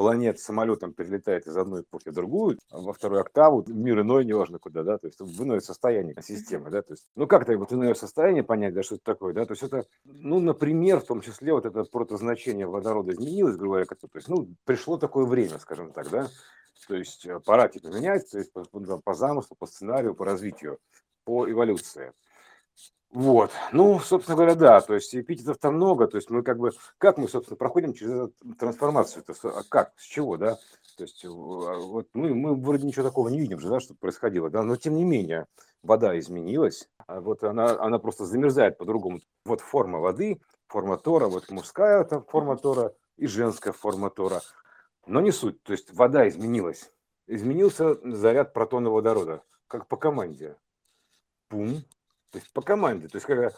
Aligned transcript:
планет 0.00 0.40
самолетом 0.40 0.94
перелетает 0.94 1.46
из 1.46 1.54
одной 1.58 1.82
эпохи 1.82 2.08
в 2.08 2.14
другую, 2.14 2.58
во 2.70 2.94
вторую 2.94 3.20
октаву, 3.20 3.62
мир 3.66 4.00
иной, 4.00 4.24
неважно 4.24 4.58
куда, 4.58 4.82
да, 4.82 4.96
то 4.96 5.08
есть 5.08 5.20
в 5.20 5.42
иное 5.42 5.60
состояние 5.60 6.16
системы, 6.22 6.70
да, 6.70 6.80
то 6.80 6.94
есть, 6.94 7.04
ну 7.16 7.26
как 7.26 7.42
это 7.42 7.58
вот 7.58 7.70
иное 7.70 7.92
состояние 7.92 8.42
понять, 8.42 8.72
да, 8.72 8.82
что 8.82 8.94
это 8.94 9.04
такое, 9.04 9.34
да, 9.34 9.44
то 9.44 9.52
есть 9.52 9.62
это, 9.62 9.84
ну, 10.06 10.40
например, 10.40 11.00
в 11.00 11.04
том 11.04 11.20
числе 11.20 11.52
вот 11.52 11.66
это 11.66 11.84
протозначение 11.84 12.66
водорода 12.66 13.12
изменилось, 13.12 13.56
грубо 13.58 13.74
говоря, 13.74 13.84
то 13.84 14.08
есть, 14.14 14.28
ну, 14.28 14.48
пришло 14.64 14.96
такое 14.96 15.26
время, 15.26 15.58
скажем 15.58 15.92
так, 15.92 16.08
да, 16.08 16.28
то 16.88 16.94
есть 16.94 17.26
э, 17.26 17.38
пора 17.38 17.68
типа 17.68 17.88
менять, 17.88 18.30
то 18.30 18.38
есть 18.38 18.50
по, 18.54 18.64
по 18.64 19.12
замыслу, 19.12 19.54
по 19.54 19.66
сценарию, 19.66 20.14
по 20.14 20.24
развитию, 20.24 20.78
по 21.24 21.46
эволюции. 21.46 22.14
Вот, 23.12 23.50
ну, 23.72 23.98
собственно 23.98 24.36
говоря, 24.36 24.54
да, 24.54 24.80
то 24.80 24.94
есть 24.94 25.16
эпитетов-то 25.16 25.72
много, 25.72 26.06
то 26.06 26.16
есть 26.16 26.30
мы 26.30 26.44
как 26.44 26.58
бы, 26.58 26.70
как 26.96 27.18
мы, 27.18 27.28
собственно, 27.28 27.56
проходим 27.56 27.92
через 27.92 28.12
эту 28.12 28.54
трансформацию, 28.56 29.24
-то, 29.24 29.34
а 29.48 29.64
как, 29.68 29.92
с 29.96 30.04
чего, 30.04 30.36
да, 30.36 30.58
то 30.96 31.02
есть 31.02 31.24
а, 31.24 31.28
вот 31.28 32.06
мы, 32.14 32.32
мы 32.36 32.54
вроде 32.54 32.86
ничего 32.86 33.04
такого 33.04 33.28
не 33.28 33.40
видим 33.40 33.58
же, 33.58 33.68
да, 33.68 33.80
что 33.80 33.94
происходило, 33.94 34.48
да, 34.48 34.62
но 34.62 34.76
тем 34.76 34.94
не 34.94 35.02
менее 35.02 35.46
вода 35.82 36.16
изменилась, 36.20 36.88
а 37.08 37.20
вот 37.20 37.42
она, 37.42 37.80
она 37.80 37.98
просто 37.98 38.26
замерзает 38.26 38.78
по-другому, 38.78 39.20
вот 39.44 39.60
форма 39.60 39.98
воды, 39.98 40.40
форма 40.68 40.96
тора, 40.96 41.26
вот 41.26 41.50
мужская 41.50 42.04
там 42.04 42.24
форма 42.24 42.56
тора 42.56 42.94
и 43.16 43.26
женская 43.26 43.72
форма 43.72 44.10
тора, 44.10 44.40
но 45.06 45.20
не 45.20 45.32
суть, 45.32 45.60
то 45.64 45.72
есть 45.72 45.92
вода 45.92 46.28
изменилась, 46.28 46.92
изменился 47.26 47.96
заряд 48.08 48.52
протона 48.52 48.88
водорода, 48.88 49.42
как 49.66 49.88
по 49.88 49.96
команде, 49.96 50.56
пум, 51.48 51.82
то 52.30 52.38
есть 52.38 52.52
по 52.52 52.62
команде. 52.62 53.08
То 53.08 53.16
есть, 53.16 53.26
как, 53.26 53.52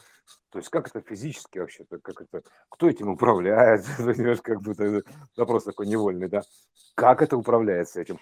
то 0.50 0.58
есть 0.58 0.70
как 0.70 0.88
это 0.88 1.00
физически 1.00 1.58
вообще, 1.58 1.84
как 1.84 2.20
это, 2.20 2.42
кто 2.68 2.88
этим 2.88 3.08
управляет, 3.08 3.84
понимаешь, 3.98 4.40
как 4.42 4.62
бы 4.62 4.72
это 4.72 5.02
вопрос 5.36 5.64
такой 5.64 5.86
невольный, 5.86 6.28
да? 6.28 6.42
Как 6.94 7.22
это 7.22 7.36
управляется 7.36 8.00
этим? 8.00 8.18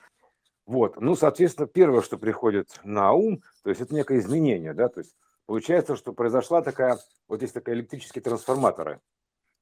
Вот, 0.67 1.01
ну, 1.01 1.17
соответственно, 1.17 1.67
первое, 1.67 2.03
что 2.03 2.17
приходит 2.19 2.81
на 2.85 3.13
ум, 3.13 3.43
то 3.65 3.71
есть 3.71 3.81
это 3.81 3.95
некое 3.95 4.19
изменение, 4.19 4.73
да, 4.73 4.89
то 4.89 5.01
есть 5.01 5.17
получается, 5.47 5.97
что 5.97 6.13
произошла 6.13 6.63
такая, 6.63 6.99
вот 7.27 7.43
есть 7.43 7.55
такая 7.55 7.75
электрические 7.75 8.23
трансформаторы, 8.23 9.01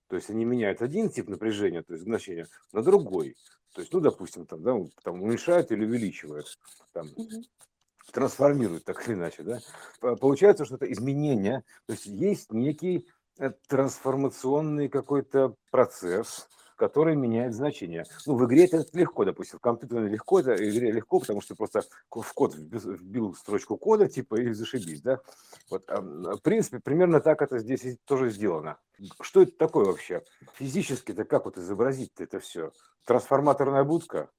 то 0.09 0.17
есть 0.17 0.29
они 0.29 0.45
меняют 0.45 0.83
один 0.83 1.09
тип 1.09 1.29
напряжения, 1.29 1.83
то 1.83 1.93
есть 1.95 2.05
значения, 2.05 2.47
на 2.73 2.83
другой. 2.83 3.37
То 3.75 3.83
есть, 3.83 3.93
ну, 3.93 4.01
допустим, 4.01 4.47
там, 4.47 4.63
да, 4.63 4.77
там 5.03 5.23
уменьшают 5.23 5.71
или 5.71 5.85
увеличивают. 5.85 6.59
Там, 6.93 7.09
трансформирует 8.13 8.85
так 8.85 9.07
или 9.09 9.15
иначе, 9.15 9.43
да, 9.43 9.61
получается, 10.17 10.65
что 10.65 10.77
это 10.77 10.91
изменение, 10.93 11.63
то 11.87 11.93
есть 11.93 12.07
есть 12.07 12.53
некий 12.53 13.07
э, 13.39 13.51
трансформационный 13.69 14.89
какой-то 14.89 15.55
процесс, 15.71 16.49
который 16.79 17.17
меняет 17.17 17.55
значение. 17.55 18.05
Ну, 18.25 18.37
в 18.37 18.47
игре 18.47 18.65
это 18.65 18.87
легко, 18.93 19.25
допустим, 19.25 19.59
в 19.59 19.63
компьютере 19.63 20.09
легко, 20.09 20.39
это 20.41 20.55
в 20.55 20.61
игре 20.61 20.93
легко, 20.93 21.19
потому 21.19 21.41
что 21.41 21.57
просто 21.57 21.83
в 22.09 22.33
код 22.33 22.55
вбил 22.55 23.35
строчку 23.35 23.77
кода, 23.77 24.09
типа, 24.09 24.37
и 24.41 24.53
зашибись, 24.53 25.03
да. 25.03 25.21
Вот, 25.71 25.89
в 25.89 26.41
принципе, 26.41 26.79
примерно 26.79 27.21
так 27.21 27.43
это 27.43 27.59
здесь 27.59 27.99
тоже 28.05 28.31
сделано. 28.31 28.79
Что 29.21 29.43
это 29.43 29.53
такое 29.53 29.87
вообще? 29.87 30.23
Физически-то 30.55 31.25
как 31.25 31.47
вот 31.47 31.59
изобразить 31.59 32.13
это 32.19 32.39
все? 32.39 32.73
Трансформаторная 33.05 33.83
будка? 33.83 34.31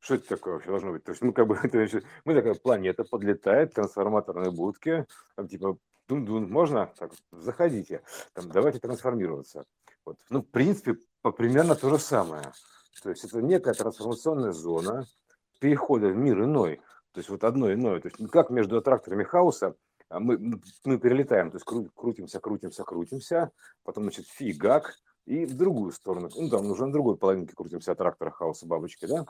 Что 0.00 0.14
это 0.14 0.28
такое 0.28 0.54
вообще 0.54 0.70
должно 0.70 0.92
быть? 0.92 1.04
То 1.04 1.10
есть, 1.10 1.22
ну, 1.22 1.32
как 1.32 1.46
бы, 1.46 1.56
это, 1.62 2.02
мы 2.24 2.34
такая 2.34 2.54
планета 2.54 3.04
подлетает, 3.04 3.74
трансформаторные 3.74 4.50
будки, 4.50 5.06
там, 5.36 5.48
типа, 5.48 5.76
дун-дун, 6.08 6.50
можно? 6.50 6.92
Так, 6.98 7.12
заходите, 7.32 8.02
там, 8.32 8.50
давайте 8.50 8.78
трансформироваться. 8.78 9.64
Вот. 10.04 10.16
Ну, 10.30 10.42
в 10.42 10.46
принципе, 10.46 10.96
по, 11.22 11.32
примерно 11.32 11.74
то 11.74 11.90
же 11.90 11.98
самое. 11.98 12.52
То 13.02 13.10
есть, 13.10 13.24
это 13.24 13.42
некая 13.42 13.74
трансформационная 13.74 14.52
зона 14.52 15.06
перехода 15.60 16.08
в 16.08 16.16
мир 16.16 16.44
иной. 16.44 16.80
То 17.12 17.20
есть, 17.20 17.28
вот 17.28 17.44
одно 17.44 17.72
иное. 17.72 18.00
То 18.00 18.08
есть, 18.08 18.18
ну, 18.18 18.28
как 18.28 18.50
между 18.50 18.78
аттракторами 18.78 19.24
хаоса 19.24 19.74
а, 20.08 20.20
мы, 20.20 20.60
мы 20.84 20.98
перелетаем, 20.98 21.50
то 21.50 21.56
есть, 21.56 21.92
крутимся, 21.94 22.40
крутимся, 22.40 22.84
крутимся, 22.84 23.50
потом, 23.82 24.04
значит, 24.04 24.26
фигак, 24.26 24.94
и 25.28 25.44
в 25.44 25.54
другую 25.54 25.92
сторону. 25.92 26.30
Ну, 26.34 26.48
там 26.48 26.70
уже 26.70 26.86
на 26.86 26.92
другой 26.92 27.18
половинке 27.18 27.54
крутимся 27.54 27.92
от 27.92 27.98
трактора 27.98 28.30
хаоса 28.30 28.66
бабочки, 28.66 29.04
да? 29.04 29.26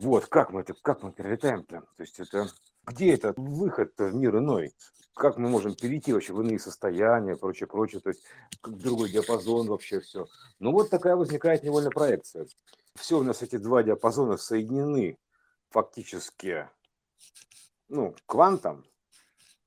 Вот, 0.00 0.26
как 0.28 0.50
мы 0.50 0.62
это, 0.62 0.72
как 0.80 1.02
мы 1.02 1.12
перелетаем-то? 1.12 1.80
То 1.80 2.02
есть 2.02 2.18
это, 2.18 2.46
где 2.86 3.12
этот 3.12 3.36
выход 3.36 3.92
в 3.98 4.14
мир 4.14 4.38
иной? 4.38 4.72
Как 5.14 5.36
мы 5.36 5.50
можем 5.50 5.74
перейти 5.74 6.14
вообще 6.14 6.32
в 6.32 6.40
иные 6.40 6.58
состояния, 6.58 7.36
прочее, 7.36 7.66
прочее, 7.66 8.00
то 8.00 8.08
есть 8.08 8.22
другой 8.62 9.10
диапазон 9.10 9.66
вообще 9.66 10.00
все. 10.00 10.26
Ну 10.58 10.72
вот 10.72 10.88
такая 10.88 11.16
возникает 11.16 11.62
невольная 11.64 11.90
проекция. 11.90 12.46
Все 12.94 13.18
у 13.18 13.22
нас 13.22 13.42
эти 13.42 13.58
два 13.58 13.82
диапазона 13.82 14.38
соединены 14.38 15.18
фактически, 15.68 16.66
ну, 17.90 18.14
квантом, 18.24 18.86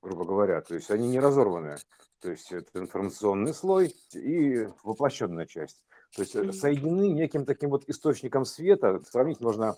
грубо 0.01 0.25
говоря, 0.25 0.61
то 0.61 0.73
есть 0.73 0.89
они 0.89 1.09
не 1.09 1.19
разорваны. 1.19 1.77
То 2.21 2.31
есть 2.31 2.51
это 2.51 2.79
информационный 2.79 3.53
слой 3.53 3.95
и 4.13 4.67
воплощенная 4.83 5.45
часть. 5.45 5.79
То 6.15 6.23
есть 6.23 6.35
mm-hmm. 6.35 6.53
соединены 6.53 7.11
неким 7.11 7.45
таким 7.45 7.69
вот 7.69 7.87
источником 7.87 8.45
света. 8.45 8.99
Сравнить 9.07 9.41
можно 9.41 9.75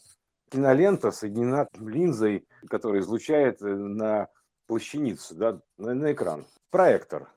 кинолента 0.50 1.12
соединена 1.12 1.68
линзой, 1.80 2.48
которая 2.70 3.02
излучает 3.02 3.62
э, 3.62 3.66
на 3.68 4.28
плащаницу, 4.68 5.36
да, 5.36 5.62
на, 5.78 5.94
на 5.94 6.14
экран. 6.14 6.46
Проектор 6.72 7.30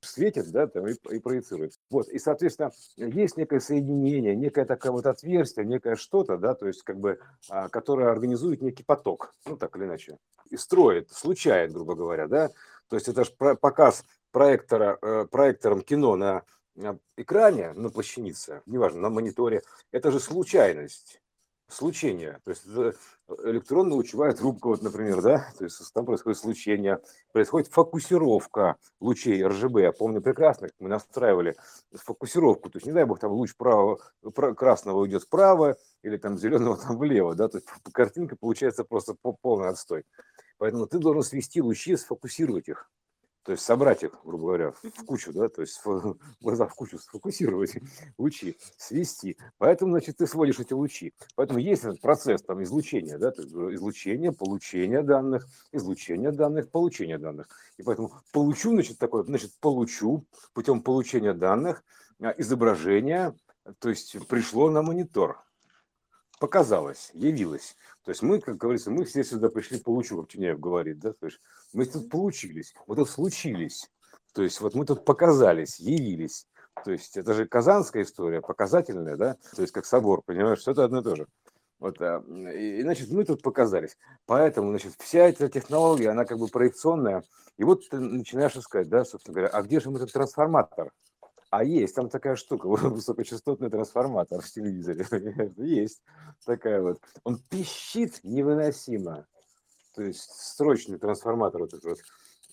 светит, 0.00 0.50
да, 0.50 0.66
там, 0.66 0.86
и, 0.86 0.94
и 1.10 1.18
проецирует. 1.18 1.74
Вот, 1.90 2.08
и, 2.08 2.18
соответственно, 2.18 2.70
есть 2.96 3.36
некое 3.36 3.60
соединение, 3.60 4.36
некое 4.36 4.64
такое 4.64 4.92
вот 4.92 5.06
отверстие, 5.06 5.66
некое 5.66 5.96
что-то, 5.96 6.36
да, 6.38 6.54
то 6.54 6.66
есть, 6.66 6.82
как 6.82 6.98
бы, 6.98 7.18
а, 7.48 7.68
которое 7.68 8.10
организует 8.10 8.62
некий 8.62 8.84
поток, 8.84 9.34
ну, 9.44 9.56
так 9.56 9.76
или 9.76 9.84
иначе, 9.84 10.18
и 10.50 10.56
строит, 10.56 11.10
случает, 11.10 11.72
грубо 11.72 11.94
говоря, 11.94 12.28
да, 12.28 12.50
то 12.88 12.96
есть 12.96 13.08
это 13.08 13.24
же 13.24 13.32
показ 13.32 14.04
проектора, 14.30 14.98
э, 15.02 15.26
проектором 15.30 15.82
кино 15.82 16.16
на 16.16 16.44
экране, 17.16 17.72
на 17.72 17.90
плащанице, 17.90 18.62
неважно, 18.66 19.00
на 19.00 19.10
мониторе, 19.10 19.62
это 19.90 20.12
же 20.12 20.20
случайность 20.20 21.20
случение. 21.68 22.38
То 22.44 22.50
есть 22.50 22.66
электронно-лучевая 23.44 24.32
трубка, 24.32 24.68
вот, 24.68 24.82
например, 24.82 25.20
да, 25.20 25.46
то 25.58 25.64
есть 25.64 25.92
там 25.92 26.06
происходит 26.06 26.38
случение, 26.38 26.98
происходит 27.32 27.70
фокусировка 27.70 28.76
лучей 29.00 29.44
РЖБ. 29.44 29.78
Я 29.78 29.92
помню 29.92 30.22
прекрасно, 30.22 30.68
как 30.68 30.76
мы 30.80 30.88
настраивали 30.88 31.54
фокусировку, 31.92 32.70
то 32.70 32.78
есть 32.78 32.86
не 32.86 32.92
дай 32.92 33.04
бог 33.04 33.18
там 33.18 33.32
луч 33.32 33.54
право, 33.54 33.98
красного 34.56 35.00
уйдет 35.00 35.24
вправо 35.24 35.76
или 36.02 36.16
там 36.16 36.38
зеленого 36.38 36.76
там 36.78 36.96
влево, 36.96 37.34
да, 37.34 37.48
то 37.48 37.58
есть 37.58 37.68
картинка 37.92 38.36
получается 38.36 38.84
просто 38.84 39.14
полный 39.42 39.68
отстой. 39.68 40.04
Поэтому 40.56 40.86
ты 40.86 40.98
должен 40.98 41.22
свести 41.22 41.60
лучи, 41.60 41.96
сфокусировать 41.96 42.68
их 42.68 42.90
то 43.48 43.52
есть 43.52 43.64
собрать 43.64 44.02
их, 44.02 44.12
грубо 44.24 44.48
говоря, 44.48 44.72
в 44.72 45.06
кучу, 45.06 45.32
да, 45.32 45.48
то 45.48 45.62
есть 45.62 45.80
глаза 46.42 46.66
в 46.66 46.74
кучу 46.74 46.98
сфокусировать, 46.98 47.76
лучи, 48.18 48.58
свести. 48.76 49.38
Поэтому, 49.56 49.92
значит, 49.92 50.18
ты 50.18 50.26
сводишь 50.26 50.60
эти 50.60 50.74
лучи. 50.74 51.14
Поэтому 51.34 51.58
есть 51.58 51.82
этот 51.82 51.98
процесс 52.02 52.42
там 52.42 52.62
излучения, 52.62 53.16
да, 53.16 53.30
то 53.30 53.40
есть 53.40 53.54
излучение, 53.54 54.32
получение 54.32 55.02
данных, 55.02 55.46
излучение 55.72 56.30
данных, 56.30 56.70
получение 56.70 57.16
данных. 57.16 57.48
И 57.78 57.82
поэтому 57.82 58.12
получу, 58.34 58.72
значит, 58.72 58.98
такое, 58.98 59.22
значит, 59.22 59.58
получу 59.60 60.26
путем 60.52 60.82
получения 60.82 61.32
данных 61.32 61.82
а, 62.20 62.34
изображение, 62.36 63.34
то 63.78 63.88
есть 63.88 64.14
пришло 64.28 64.68
на 64.68 64.82
монитор, 64.82 65.42
показалось, 66.38 67.10
явилось. 67.14 67.76
То 68.04 68.10
есть 68.10 68.22
мы, 68.22 68.40
как 68.40 68.56
говорится, 68.56 68.90
мы 68.90 69.04
все 69.04 69.24
сюда 69.24 69.48
пришли 69.48 69.78
получу, 69.78 70.20
как 70.20 70.30
Тюняев 70.30 70.58
говорит, 70.58 70.98
да, 70.98 71.12
то 71.12 71.26
есть 71.26 71.40
мы 71.72 71.84
тут 71.86 72.08
получились, 72.10 72.74
мы 72.86 72.96
тут 72.96 73.10
случились, 73.10 73.90
то 74.32 74.42
есть 74.42 74.60
вот 74.60 74.74
мы 74.74 74.86
тут 74.86 75.04
показались, 75.04 75.78
явились. 75.78 76.46
То 76.84 76.92
есть 76.92 77.16
это 77.16 77.34
же 77.34 77.46
казанская 77.46 78.04
история, 78.04 78.40
показательная, 78.40 79.16
да, 79.16 79.36
то 79.54 79.62
есть 79.62 79.72
как 79.72 79.84
собор, 79.84 80.22
понимаешь, 80.22 80.60
что 80.60 80.70
это 80.70 80.84
одно 80.84 81.00
и 81.00 81.02
то 81.02 81.16
же. 81.16 81.26
Вот, 81.78 82.00
а, 82.00 82.22
и, 82.52 82.82
значит, 82.82 83.10
мы 83.10 83.24
тут 83.24 83.42
показались. 83.42 83.96
Поэтому, 84.26 84.70
значит, 84.70 84.94
вся 84.98 85.28
эта 85.28 85.48
технология, 85.48 86.10
она 86.10 86.24
как 86.24 86.38
бы 86.38 86.48
проекционная. 86.48 87.22
И 87.56 87.64
вот 87.64 87.88
ты 87.88 87.98
начинаешь 87.98 88.56
искать, 88.56 88.88
да, 88.88 89.04
собственно 89.04 89.34
говоря, 89.34 89.48
а 89.48 89.62
где 89.62 89.80
же 89.80 89.90
этот 89.90 90.12
трансформатор? 90.12 90.92
А 91.50 91.64
есть 91.64 91.94
там 91.94 92.10
такая 92.10 92.36
штука, 92.36 92.66
высокочастотный 92.68 93.70
трансформатор 93.70 94.40
в 94.40 94.50
телевизоре. 94.50 95.06
Есть 95.56 96.02
такая 96.44 96.82
вот. 96.82 97.00
Он 97.24 97.38
пищит 97.38 98.20
невыносимо. 98.22 99.26
То 99.94 100.02
есть 100.02 100.30
строчный 100.30 100.98
трансформатор 100.98 101.62
вот 101.62 101.74
этот 101.74 101.84
вот. 101.84 101.98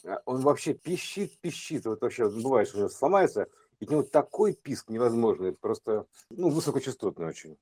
А 0.06 0.22
он 0.26 0.42
вообще 0.42 0.74
пищит, 0.74 1.38
пищит. 1.40 1.86
Вот 1.86 2.02
вообще 2.02 2.30
бывает, 2.30 2.68
что 2.70 2.84
он 2.84 2.90
сломается, 2.90 3.48
и 3.80 3.88
у 3.88 3.92
него 3.92 4.04
такой 4.04 4.54
писк 4.54 4.90
невозможный, 4.90 5.52
просто, 5.52 6.06
ну, 6.30 6.50
высокочастотный 6.50 7.28
очень. 7.28 7.58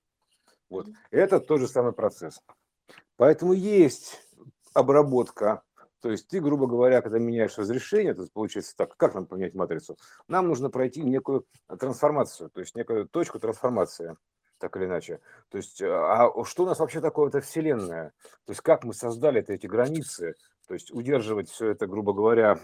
Вот. 0.70 0.88
Это 1.10 1.40
тот 1.40 1.60
же 1.60 1.68
самый 1.68 1.94
процесс. 1.94 2.42
Поэтому 3.18 3.54
есть 3.54 4.22
обработка 4.74 5.64
то 6.04 6.12
есть 6.12 6.28
ты, 6.28 6.42
грубо 6.42 6.68
говоря, 6.68 7.02
когда 7.02 7.18
меняешь 7.18 7.58
разрешение, 7.58 8.14
то 8.14 8.28
получается 8.34 8.76
так, 8.76 8.98
как 8.98 9.16
нам 9.16 9.26
поменять 9.26 9.54
матрицу? 9.54 9.98
Нам 10.28 10.50
нужно 10.50 10.70
пройти 10.70 11.02
некую 11.02 11.46
трансформацию, 11.80 12.50
то 12.50 12.60
есть 12.60 12.76
некую 12.76 13.08
точку 13.08 13.40
трансформации. 13.40 14.18
так 14.58 14.76
или 14.76 14.86
иначе. 14.86 15.22
То 15.50 15.58
есть, 15.58 15.82
а 15.82 16.30
что 16.44 16.64
у 16.64 16.66
нас 16.66 16.80
вообще 16.80 17.00
такое 17.00 17.30
это 17.30 17.40
Вселенная? 17.40 18.12
То 18.46 18.52
есть, 18.52 18.62
как 18.62 18.84
мы 18.84 18.94
создали 18.94 19.42
-то 19.42 19.54
эти 19.54 19.66
границы? 19.68 20.36
То 20.68 20.76
есть 20.76 20.92
удерживать 20.92 21.50
все 21.50 21.70
это, 21.70 21.88
грубо 21.88 22.14
говоря, 22.14 22.58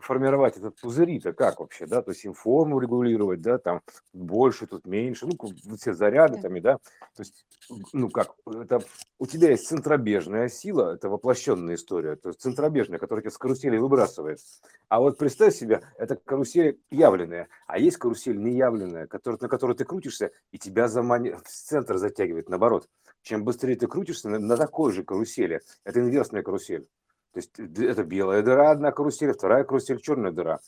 формировать 0.00 0.56
этот 0.56 0.80
пузыри-то 0.80 1.32
как 1.32 1.60
вообще, 1.60 1.86
да, 1.86 2.02
то 2.02 2.10
есть 2.10 2.24
им 2.24 2.34
форму 2.34 2.80
регулировать, 2.80 3.40
да, 3.40 3.58
там 3.58 3.82
больше, 4.12 4.66
тут 4.66 4.84
меньше, 4.84 5.26
ну, 5.26 5.76
все 5.76 5.94
заряды 5.94 6.40
там, 6.40 6.56
и, 6.56 6.60
да, 6.60 6.78
то 7.14 7.22
есть, 7.22 7.46
ну, 7.92 8.10
как, 8.10 8.34
это 8.46 8.80
у 9.18 9.26
тебя 9.26 9.50
есть 9.50 9.68
центробежная 9.68 10.48
сила, 10.48 10.94
это 10.94 11.08
воплощенная 11.08 11.76
история, 11.76 12.16
то 12.16 12.30
есть 12.30 12.40
центробежная, 12.40 12.98
которая 12.98 13.22
тебя 13.22 13.30
с 13.30 13.38
карусели 13.38 13.76
выбрасывает. 13.76 14.40
А 14.88 14.98
вот 14.98 15.16
представь 15.16 15.54
себе, 15.54 15.82
это 15.98 16.16
карусель 16.16 16.80
явленная, 16.90 17.48
а 17.68 17.78
есть 17.78 17.98
карусель 17.98 18.38
неявленная, 18.38 19.06
который, 19.06 19.38
на 19.40 19.48
которой 19.48 19.76
ты 19.76 19.84
крутишься, 19.84 20.32
и 20.50 20.58
тебя 20.58 20.88
замани... 20.88 21.30
в 21.32 21.42
центр 21.44 21.96
затягивает, 21.96 22.48
наоборот. 22.48 22.88
Чем 23.22 23.44
быстрее 23.44 23.76
ты 23.76 23.86
крутишься 23.86 24.30
на, 24.30 24.38
на 24.38 24.56
такой 24.56 24.92
же 24.92 25.04
карусели, 25.04 25.60
это 25.84 26.00
инверсная 26.00 26.42
карусель. 26.42 26.88
То 27.32 27.38
есть 27.38 27.58
это 27.58 28.04
белая 28.04 28.42
дыра, 28.42 28.70
одна 28.70 28.92
карусель, 28.92 29.32
вторая 29.32 29.64
карусель, 29.64 30.00
черная 30.00 30.32
дыра. 30.32 30.58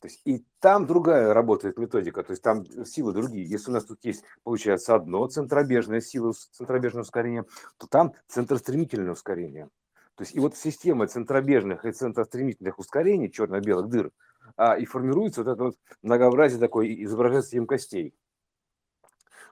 То 0.00 0.08
есть 0.08 0.20
и 0.24 0.44
там 0.60 0.86
другая 0.86 1.32
работает 1.32 1.78
методика, 1.78 2.22
то 2.22 2.32
есть 2.32 2.42
там 2.42 2.64
силы 2.84 3.12
другие. 3.12 3.46
Если 3.46 3.70
у 3.70 3.74
нас 3.74 3.84
тут 3.84 4.04
есть, 4.04 4.24
получается, 4.44 4.94
одно 4.94 5.26
центробежное 5.26 6.00
сила, 6.00 6.32
центробежное 6.52 7.02
ускорение, 7.02 7.44
то 7.78 7.86
там 7.86 8.12
центростремительное 8.28 9.12
ускорение. 9.12 9.68
То 10.16 10.24
есть 10.24 10.34
и 10.34 10.40
вот 10.40 10.56
система 10.56 11.06
центробежных 11.06 11.84
и 11.84 11.92
центростремительных 11.92 12.78
ускорений, 12.78 13.30
черно-белых 13.30 13.88
дыр, 13.88 14.10
а, 14.56 14.74
и 14.76 14.84
формируется 14.84 15.42
вот 15.42 15.52
это 15.52 15.64
вот 15.64 15.76
многообразие 16.02 16.60
такое, 16.60 16.86
изображается 17.04 17.56
емкостей. 17.56 18.14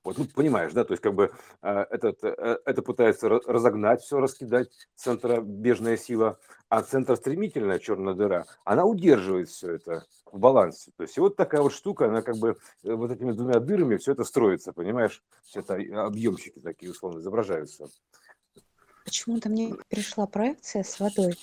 Вот, 0.05 0.19
ну, 0.19 0.27
понимаешь, 0.27 0.73
да, 0.75 0.85
то 0.85 0.93
есть 0.93 1.03
как 1.03 1.15
бы 1.15 1.33
э, 1.63 1.87
этот, 1.91 2.23
э, 2.23 2.59
это 2.67 2.83
пытается 2.83 3.29
разогнать 3.31 4.03
все, 4.03 4.21
раскидать 4.21 4.69
центробежная 4.97 5.97
сила, 5.97 6.39
а 6.69 6.83
центростремительная 6.83 7.79
черная 7.79 8.13
дыра, 8.13 8.45
она 8.65 8.85
удерживает 8.85 9.49
все 9.49 9.77
это 9.77 10.05
в 10.31 10.39
балансе. 10.39 10.93
То 10.99 11.05
есть 11.05 11.17
и 11.17 11.21
вот 11.21 11.37
такая 11.37 11.63
вот 11.63 11.73
штука, 11.73 12.07
она 12.07 12.21
как 12.21 12.37
бы 12.37 12.57
э, 12.83 12.93
вот 12.93 13.11
этими 13.11 13.33
двумя 13.33 13.61
дырами 13.61 13.97
все 13.97 14.13
это 14.13 14.25
строится, 14.25 14.75
понимаешь? 14.75 15.23
Все 15.43 15.61
это 15.61 15.75
объемщики 16.05 16.59
такие 16.59 16.93
условно 16.93 17.21
изображаются 17.21 17.89
почему-то 19.05 19.49
мне 19.49 19.75
пришла 19.89 20.27
проекция 20.27 20.83
с 20.83 20.99
водой. 20.99 21.39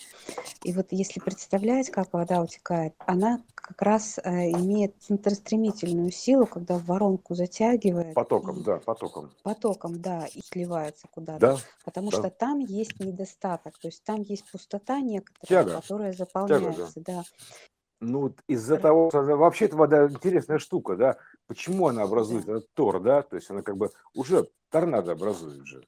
И 0.63 0.73
вот 0.73 0.87
если 0.91 1.19
представлять, 1.19 1.89
как 1.89 2.13
вода 2.13 2.41
утекает, 2.41 2.93
она 2.99 3.41
как 3.55 3.81
раз 3.81 4.19
э, 4.23 4.51
имеет 4.51 4.95
центростремительную 5.01 6.11
силу, 6.11 6.45
когда 6.45 6.77
в 6.77 6.85
воронку 6.85 7.35
затягивает. 7.35 8.15
Потоком, 8.15 8.63
да, 8.63 8.77
потоком. 8.77 9.31
Потоком, 9.43 10.01
да, 10.01 10.25
и 10.25 10.41
сливается 10.41 11.07
куда-то. 11.09 11.39
Да, 11.39 11.57
Потому 11.85 12.11
да. 12.11 12.17
что 12.17 12.29
там 12.29 12.59
есть 12.59 12.99
недостаток, 12.99 13.77
то 13.77 13.87
есть 13.87 14.03
там 14.03 14.21
есть 14.23 14.49
пустота 14.51 14.99
некоторая, 14.99 15.63
Тяга. 15.63 15.81
которая 15.81 16.13
Тяга, 16.13 16.25
заполняется, 16.25 16.99
да. 16.99 17.23
Ну, 18.01 18.21
вот 18.21 18.39
из-за 18.47 18.77
того, 18.77 19.09
что 19.09 19.21
вообще 19.21 19.65
это 19.65 19.77
вода 19.77 20.07
интересная 20.07 20.57
штука, 20.57 20.95
да, 20.95 21.17
почему 21.47 21.87
она 21.87 22.01
образует 22.01 22.49
этот 22.49 22.73
тор, 22.73 22.99
да, 22.99 23.21
то 23.21 23.35
есть 23.35 23.49
она 23.51 23.61
как 23.61 23.77
бы 23.77 23.91
уже 24.15 24.49
торнадо 24.71 25.11
образует 25.11 25.65
же. 25.67 25.85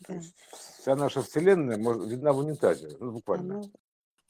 Да. 0.00 0.20
вся 0.52 0.94
наша 0.96 1.22
вселенная 1.22 1.78
может, 1.78 2.08
видна 2.08 2.32
в 2.32 2.38
унитазе, 2.38 2.96
ну, 3.00 3.12
буквально. 3.12 3.54
Оно- 3.60 3.70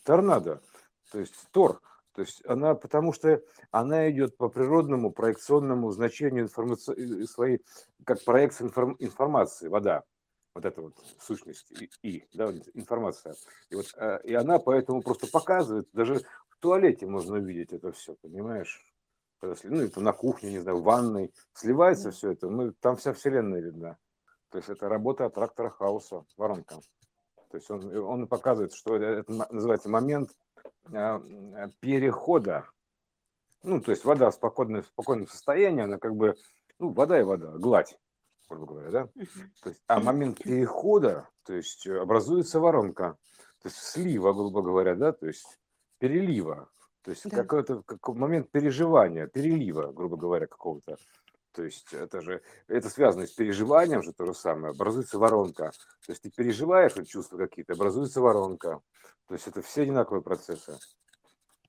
Торнадо, 0.04 0.62
то 1.10 1.18
есть 1.18 1.34
тор, 1.50 1.80
то 2.14 2.22
есть 2.22 2.44
она, 2.46 2.74
потому 2.74 3.12
что 3.12 3.42
она 3.72 4.08
идет 4.10 4.36
по 4.36 4.48
природному 4.48 5.10
проекционному 5.10 5.90
значению 5.90 6.44
информаци... 6.44 6.92
э, 6.92 7.24
своей, 7.26 7.60
как 8.04 8.24
проекция 8.24 8.68
информ- 8.68 8.96
информации, 9.00 9.68
вода, 9.68 10.04
вот 10.54 10.64
эта 10.64 10.80
вот 10.80 10.94
сущность 11.20 11.70
и, 11.72 11.90
и, 12.02 12.28
да, 12.32 12.52
информация. 12.74 13.34
И, 13.68 13.74
вот, 13.74 13.92
э, 13.96 14.20
и 14.24 14.34
она 14.34 14.60
поэтому 14.60 15.02
просто 15.02 15.26
показывает, 15.26 15.88
даже 15.92 16.20
в 16.48 16.56
туалете 16.60 17.06
можно 17.06 17.36
увидеть 17.36 17.72
это 17.72 17.90
все, 17.92 18.14
понимаешь? 18.22 18.80
Ну, 19.42 19.82
это 19.82 20.00
на 20.00 20.12
кухне, 20.12 20.52
не 20.52 20.60
знаю, 20.60 20.78
в 20.78 20.84
ванной, 20.84 21.34
сливается 21.52 22.10
все 22.12 22.30
это, 22.30 22.48
мы, 22.48 22.72
там 22.72 22.96
вся 22.96 23.12
вселенная 23.12 23.60
видна. 23.60 23.98
То 24.56 24.60
есть 24.60 24.70
это 24.70 24.88
работа 24.88 25.28
трактора 25.28 25.68
хаоса, 25.68 26.24
воронка. 26.38 26.76
То 27.50 27.58
есть 27.58 27.70
он, 27.70 27.94
он 27.94 28.26
показывает, 28.26 28.72
что 28.72 28.96
это, 28.96 29.04
это 29.04 29.32
называется 29.52 29.90
момент 29.90 30.30
а, 30.94 31.18
м, 31.18 31.72
перехода. 31.80 32.66
Ну, 33.62 33.82
то 33.82 33.90
есть 33.90 34.06
вода 34.06 34.30
в 34.30 34.34
спокойном, 34.34 34.82
в 34.82 34.86
спокойном 34.86 35.28
состоянии, 35.28 35.84
она 35.84 35.98
как 35.98 36.16
бы, 36.16 36.36
ну, 36.78 36.94
вода 36.94 37.20
и 37.20 37.22
вода, 37.22 37.50
гладь, 37.58 37.98
грубо 38.48 38.66
говоря, 38.66 38.90
да? 38.90 39.06
То 39.62 39.68
есть, 39.68 39.82
а 39.88 40.00
момент 40.00 40.38
перехода, 40.42 41.28
то 41.44 41.52
есть 41.52 41.86
э, 41.86 42.00
образуется 42.00 42.58
воронка, 42.58 43.18
то 43.60 43.68
есть 43.68 43.76
слива, 43.76 44.32
грубо 44.32 44.62
говоря, 44.62 44.94
да, 44.94 45.12
то 45.12 45.26
есть 45.26 45.58
перелива, 45.98 46.70
то 47.02 47.10
есть 47.10 47.28
Да. 47.28 47.42
какой-то 47.42 47.82
как 47.82 48.08
момент 48.08 48.50
переживания, 48.50 49.26
перелива, 49.26 49.92
грубо 49.92 50.16
говоря, 50.16 50.46
какого-то. 50.46 50.96
То 51.56 51.64
есть 51.64 51.94
это 51.94 52.20
же, 52.20 52.42
это 52.68 52.90
связано 52.90 53.26
с 53.26 53.32
переживанием 53.32 54.02
же 54.02 54.12
то 54.12 54.26
же 54.26 54.34
самое, 54.34 54.72
образуется 54.72 55.18
воронка. 55.18 55.72
То 56.04 56.12
есть 56.12 56.20
ты 56.20 56.30
переживаешь 56.30 56.94
вот 56.94 57.08
чувства 57.08 57.38
какие-то, 57.38 57.72
образуется 57.72 58.20
воронка. 58.20 58.82
То 59.26 59.34
есть 59.34 59.48
это 59.48 59.62
все 59.62 59.82
одинаковые 59.82 60.22
процессы. 60.22 60.78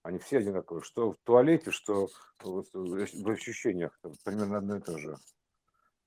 Они 0.04 0.20
все 0.20 0.40
одинаковые, 0.40 0.84
что 0.84 1.14
в 1.14 1.18
туалете, 1.24 1.72
что 1.72 2.10
в 2.44 3.30
ощущениях 3.30 3.98
там 4.02 4.12
примерно 4.26 4.58
одно 4.58 4.76
и 4.76 4.82
то 4.82 4.98
же. 4.98 5.16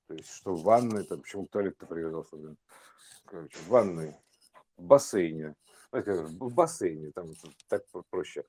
То 0.05 0.13
есть 0.13 0.29
что 0.29 0.53
в 0.53 0.61
ванной, 0.61 1.03
там, 1.03 1.21
почему 1.21 1.47
туалет-то 1.47 1.87
привязался, 1.87 2.35
блин? 2.35 2.57
Короче, 3.25 3.57
в 3.57 3.67
ванной, 3.67 4.15
в 4.77 4.83
бассейне. 4.83 5.55
В 5.91 6.53
бассейне, 6.53 7.11
там 7.13 7.31
так 7.67 7.83
про- 7.87 8.03
проще. 8.11 8.45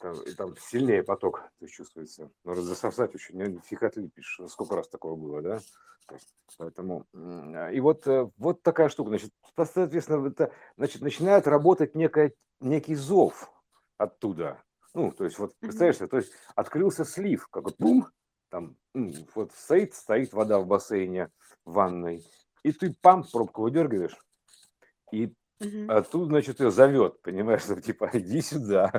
Там, 0.00 0.18
и 0.22 0.32
там 0.32 0.56
сильнее 0.56 1.02
поток 1.02 1.40
то 1.58 1.64
есть, 1.64 1.74
чувствуется. 1.74 2.30
Но 2.44 2.54
засосать 2.54 3.14
очень 3.14 3.36
не- 3.36 3.60
фиг 3.60 3.82
отлипишь. 3.82 4.40
Сколько 4.48 4.76
раз 4.76 4.88
такого 4.88 5.14
было, 5.14 5.42
да? 5.42 5.60
Поэтому 6.56 7.06
а, 7.14 7.70
и 7.70 7.80
вот, 7.80 8.06
э, 8.06 8.30
вот 8.38 8.62
такая 8.62 8.88
штука. 8.88 9.10
Значит, 9.10 9.30
со- 9.56 9.66
соответственно, 9.66 10.26
это, 10.26 10.52
значит, 10.76 11.02
начинает 11.02 11.46
работать 11.46 11.94
некая, 11.94 12.32
некий 12.60 12.94
зов 12.94 13.52
оттуда. 13.98 14.62
Ну, 14.94 15.12
то 15.12 15.24
есть, 15.24 15.38
вот, 15.38 15.54
представляешь, 15.60 15.98
то 15.98 16.16
есть 16.16 16.32
открылся 16.56 17.04
слив, 17.04 17.46
как 17.48 17.64
вот 17.64 17.76
бум, 17.78 18.08
там, 18.48 18.76
вот 19.34 19.52
стоит, 19.52 19.94
стоит 19.94 20.32
вода 20.32 20.58
в 20.58 20.66
бассейне, 20.66 21.30
в 21.64 21.72
ванной, 21.74 22.24
и 22.64 22.72
ты 22.72 22.96
пам, 23.00 23.22
пробку 23.22 23.62
выдергиваешь, 23.62 24.16
и 25.12 25.32
Мгм. 25.60 25.90
а 25.90 26.02
тут, 26.02 26.28
значит, 26.28 26.60
ее 26.60 26.70
зовет, 26.70 27.20
понимаешь, 27.22 27.64
типа 27.84 28.10
иди 28.14 28.40
сюда, 28.40 28.90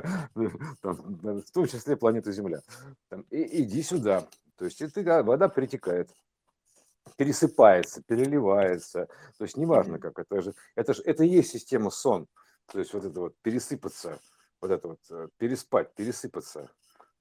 Там, 0.80 0.96
в 1.20 1.50
том 1.52 1.66
числе 1.66 1.96
планета 1.96 2.30
Земля. 2.32 2.60
Там, 3.08 3.22
«И- 3.30 3.62
иди 3.62 3.82
сюда. 3.82 4.26
То 4.56 4.64
есть 4.66 4.80
это 4.80 5.02
да, 5.02 5.22
вода 5.24 5.48
перетекает, 5.48 6.08
пересыпается, 7.16 8.02
переливается. 8.02 9.08
То 9.38 9.44
есть 9.44 9.56
неважно 9.56 9.94
Мгм. 9.94 10.00
как, 10.02 10.18
это 10.20 10.42
же, 10.42 10.54
это 10.76 10.94
же, 10.94 11.02
это 11.02 11.24
и 11.24 11.28
есть 11.28 11.50
система 11.50 11.90
сон. 11.90 12.26
То 12.66 12.78
есть 12.78 12.94
вот 12.94 13.04
это 13.04 13.20
вот 13.20 13.34
пересыпаться, 13.42 14.18
вот 14.60 14.70
это 14.70 14.88
вот 14.88 15.00
э, 15.10 15.28
переспать, 15.36 15.92
пересыпаться. 15.94 16.70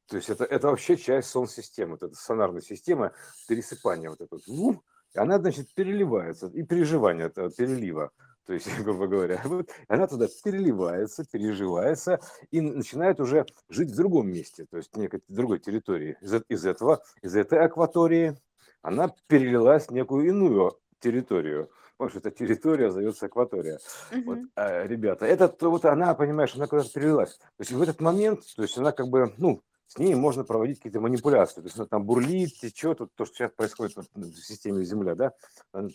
То 0.07 0.17
есть 0.17 0.29
это, 0.29 0.43
это 0.43 0.67
вообще 0.67 0.98
часть 0.98 1.29
сон-системы, 1.29 1.93
вот 1.93 2.03
эта 2.03 2.15
сонарная 2.15 2.62
система 2.62 3.13
пересыпания 3.48 4.10
вот 4.10 4.21
это 4.21 4.38
вот. 4.48 4.81
И 5.13 5.19
она, 5.19 5.39
значит, 5.39 5.74
переливается, 5.74 6.48
и 6.48 6.63
переживание 6.63 7.25
этого 7.27 7.50
перелива. 7.50 8.12
То 8.45 8.53
есть, 8.53 8.67
грубо 8.83 9.07
говоря, 9.07 9.41
вот, 9.45 9.69
она 9.88 10.07
туда 10.07 10.27
переливается, 10.43 11.25
переживается 11.31 12.19
и 12.51 12.62
начинает 12.62 13.19
уже 13.19 13.45
жить 13.69 13.91
в 13.91 13.95
другом 13.95 14.29
месте, 14.31 14.65
то 14.69 14.77
есть 14.77 14.95
некой 14.95 15.21
другой 15.27 15.60
территории. 15.60 16.17
Из, 16.21 16.33
э- 16.33 16.43
из 16.50 16.65
этого, 16.65 17.03
из 17.21 17.36
этой 17.36 17.60
акватории 17.60 18.38
она 18.81 19.13
перелилась 19.27 19.88
в 19.88 19.91
некую 19.91 20.27
иную 20.27 20.79
территорию. 21.00 21.69
Потому 21.98 22.10
что 22.10 22.19
эта 22.19 22.31
территория 22.31 22.89
зовется 22.89 23.27
акватория. 23.27 23.77
Вот, 24.25 24.39
Мгм. 24.39 24.51
а, 24.55 24.88
ребята, 24.88 25.27
это 25.27 25.48
то 25.48 25.69
вот 25.69 25.86
она, 25.86 26.15
понимаешь, 26.15 26.55
она 26.55 26.65
куда-то 26.65 26.91
перелилась. 26.91 27.38
То 27.38 27.45
есть 27.60 27.71
в 27.71 27.81
этот 27.81 28.01
момент, 28.01 28.41
то 28.55 28.63
есть 28.63 28.75
она 28.77 28.91
как 28.91 29.07
бы, 29.07 29.33
ну, 29.38 29.62
с 29.91 29.98
ней 29.98 30.15
можно 30.15 30.45
проводить 30.45 30.77
какие-то 30.77 31.01
манипуляции. 31.01 31.55
То 31.55 31.67
есть 31.67 31.75
она 31.75 31.86
там 31.86 32.05
бурлит, 32.05 32.57
течет, 32.57 33.01
вот 33.01 33.13
то, 33.13 33.25
что 33.25 33.36
сейчас 33.36 33.51
происходит 33.51 33.98
в 33.98 34.36
системе 34.38 34.86
Земля, 34.86 35.15
да, 35.15 35.33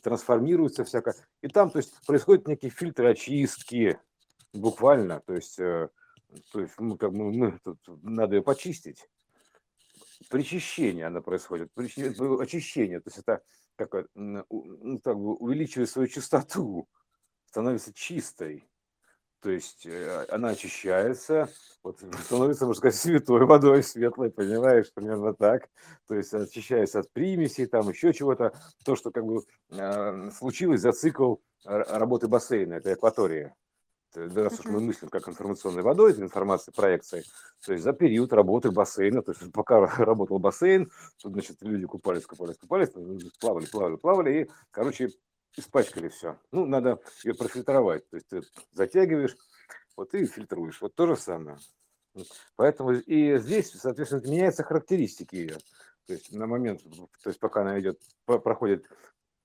трансформируется 0.02 0.84
всякое. 0.84 1.14
И 1.40 1.48
там, 1.48 1.70
то 1.70 1.78
есть, 1.78 1.94
происходят 2.06 2.46
некие 2.46 2.70
фильтры 2.70 3.12
очистки, 3.12 3.98
буквально. 4.52 5.20
То 5.20 5.32
есть, 5.32 5.58
э, 5.58 5.88
то 6.52 6.60
есть 6.60 6.74
мы, 6.78 6.98
как 6.98 7.12
бы, 7.12 7.32
мы 7.32 7.58
тут, 7.64 7.78
надо 8.02 8.36
ее 8.36 8.42
почистить. 8.42 9.08
Причащение 10.28 11.06
она 11.06 11.22
происходит, 11.22 11.70
очищение. 11.74 13.00
То 13.00 13.08
есть 13.08 13.18
это 13.20 13.40
как, 13.76 13.94
э, 13.94 14.04
ну, 14.14 15.00
как 15.02 15.16
бы 15.16 15.36
увеличивает 15.36 15.88
свою 15.88 16.08
чистоту, 16.08 16.86
становится 17.46 17.94
чистой. 17.94 18.68
То 19.40 19.50
есть 19.50 19.86
э, 19.86 20.26
она 20.30 20.50
очищается, 20.50 21.48
вот, 21.82 22.00
становится, 22.24 22.66
можно 22.66 22.78
сказать, 22.78 22.96
святой 22.96 23.46
водой, 23.46 23.82
светлой, 23.82 24.30
понимаешь, 24.30 24.92
примерно 24.92 25.34
так. 25.34 25.68
То 26.08 26.14
есть 26.14 26.32
очищается 26.34 27.00
от 27.00 27.10
примесей, 27.12 27.66
там 27.66 27.88
еще 27.88 28.12
чего-то. 28.12 28.52
То, 28.84 28.96
что 28.96 29.10
как 29.10 29.24
бы 29.24 29.42
э, 29.70 30.30
случилось 30.36 30.80
за 30.80 30.92
цикл 30.92 31.36
работы 31.64 32.28
бассейна, 32.28 32.74
это 32.74 32.92
акватория. 32.92 33.54
Раз 34.16 34.60
уж 34.60 34.66
мы 34.66 34.80
мыслим 34.80 35.10
как 35.10 35.28
информационной 35.28 35.82
водой, 35.82 36.12
это 36.12 36.22
информация, 36.22 36.72
проекции, 36.72 37.22
то 37.64 37.72
есть 37.72 37.84
за 37.84 37.92
период 37.92 38.32
работы 38.32 38.70
бассейна, 38.70 39.22
то 39.22 39.32
есть 39.32 39.42
пока 39.52 39.86
работал 39.98 40.38
бассейн, 40.38 40.90
значит, 41.22 41.58
люди 41.60 41.86
купались, 41.86 42.24
купались, 42.24 42.56
купались, 42.56 42.88
плавали, 43.38 43.66
плавали, 43.66 43.96
плавали, 43.96 44.42
и, 44.42 44.50
короче, 44.70 45.10
испачкали 45.56 46.08
все. 46.08 46.38
Ну, 46.52 46.66
надо 46.66 47.00
ее 47.24 47.34
профильтровать. 47.34 48.08
То 48.10 48.16
есть 48.16 48.28
ты 48.28 48.42
затягиваешь, 48.72 49.36
вот 49.96 50.14
и 50.14 50.26
фильтруешь. 50.26 50.80
Вот 50.80 50.94
то 50.94 51.06
же 51.06 51.16
самое. 51.16 51.58
Поэтому 52.56 52.92
и 52.92 53.38
здесь, 53.38 53.72
соответственно, 53.72 54.22
меняются 54.22 54.62
характеристики 54.62 55.36
ее. 55.36 55.58
То 56.06 56.12
есть 56.12 56.32
на 56.32 56.46
момент, 56.46 56.82
то 56.82 57.30
есть 57.30 57.40
пока 57.40 57.62
она 57.62 57.80
идет, 57.80 58.00
проходит 58.24 58.86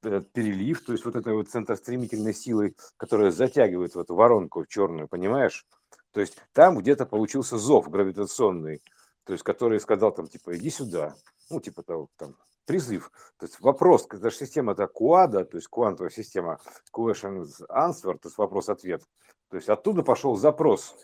перелив, 0.02 0.84
то 0.84 0.94
есть 0.94 1.06
вот 1.06 1.16
этой 1.16 1.34
вот 1.34 1.50
центростремительной 1.50 2.34
силой, 2.34 2.76
которая 2.98 3.32
затягивает 3.32 3.96
в 3.96 4.00
эту 4.00 4.16
воронку 4.16 4.66
черную, 4.66 5.08
понимаешь? 5.08 5.66
То 6.12 6.22
есть 6.22 6.38
там 6.54 6.78
где-то 6.78 7.06
получился 7.06 7.58
зов 7.58 7.90
гравитационный, 7.90 8.82
то 9.26 9.34
есть 9.34 9.44
который 9.44 9.80
сказал 9.80 10.12
там 10.12 10.28
типа 10.28 10.58
иди 10.58 10.70
сюда, 10.70 11.16
ну 11.50 11.60
типа 11.60 11.84
того 11.84 12.10
там 12.18 12.36
призыв. 12.66 13.12
То 13.38 13.46
есть 13.46 13.60
вопрос, 13.60 14.08
когда 14.08 14.30
же 14.30 14.36
система 14.36 14.74
это 14.74 14.88
куада, 14.88 15.46
то 15.46 15.58
есть 15.58 15.68
квантовая 15.68 16.10
система, 16.12 16.60
question 16.94 17.46
answer, 17.70 18.18
то 18.18 18.28
есть 18.28 18.38
вопрос-ответ. 18.38 19.04
То 19.50 19.58
есть 19.58 19.70
оттуда 19.70 20.04
пошел 20.04 20.36
запрос, 20.36 20.96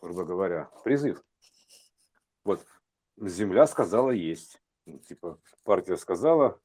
грубо 0.00 0.24
говоря, 0.24 0.70
призыв. 0.84 1.22
Вот, 2.44 2.64
Земля 3.18 3.66
сказала 3.66 4.10
есть. 4.10 4.62
Ну, 4.86 4.98
типа, 4.98 5.38
партия 5.64 5.96
сказала, 5.96 6.58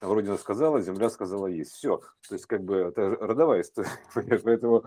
Родина 0.00 0.36
сказала, 0.36 0.80
Земля 0.80 1.10
сказала 1.10 1.46
есть. 1.46 1.72
Все. 1.72 1.98
То 2.28 2.34
есть, 2.34 2.46
как 2.46 2.64
бы, 2.64 2.76
это 2.76 3.10
родовая 3.10 3.60
история. 3.60 3.90
Поэтому, 4.14 4.84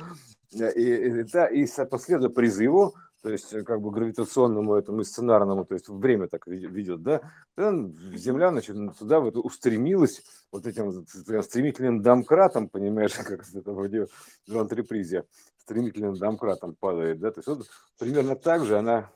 и, 0.51 0.59
и, 0.59 1.23
да, 1.23 1.47
и 1.47 1.65
последуя 1.89 2.29
призыву, 2.29 2.95
то 3.23 3.29
есть 3.29 3.53
э, 3.53 3.63
как 3.63 3.81
бы 3.81 3.89
гравитационному 3.89 4.75
этому 4.75 5.03
сценарному, 5.05 5.65
то 5.65 5.73
есть 5.73 5.87
время 5.87 6.27
так 6.27 6.45
ведет, 6.45 7.01
да, 7.01 7.21
Земля, 7.57 8.51
значит, 8.51 8.75
туда 8.99 9.21
вот 9.21 9.37
устремилась 9.37 10.21
вот 10.51 10.67
этим 10.67 11.05
стремительным 11.41 12.01
домкратом, 12.01 12.67
понимаешь, 12.67 13.13
как 13.15 13.47
это 13.53 13.71
в, 13.71 14.07
в 14.47 14.59
антрепризе, 14.59 15.23
стремительным 15.57 16.17
домкратом 16.17 16.75
падает, 16.75 17.19
да, 17.19 17.31
то 17.31 17.39
есть 17.39 17.47
вот 17.47 17.67
примерно 17.97 18.35
так 18.35 18.65
же 18.65 18.77
она 18.77 19.09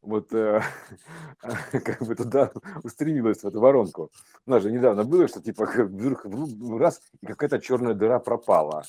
вот 0.00 0.32
э, 0.32 0.62
как 1.72 2.02
бы 2.02 2.14
туда 2.14 2.50
устремилась, 2.82 3.42
в 3.42 3.46
эту 3.46 3.60
воронку. 3.60 4.10
У 4.46 4.50
нас 4.50 4.62
же 4.62 4.72
недавно 4.72 5.04
было, 5.04 5.28
что 5.28 5.42
типа 5.42 5.66
вдруг 5.66 6.24
раз, 6.80 7.02
и 7.20 7.26
какая-то 7.26 7.60
черная 7.60 7.94
дыра 7.94 8.18
пропала. 8.20 8.84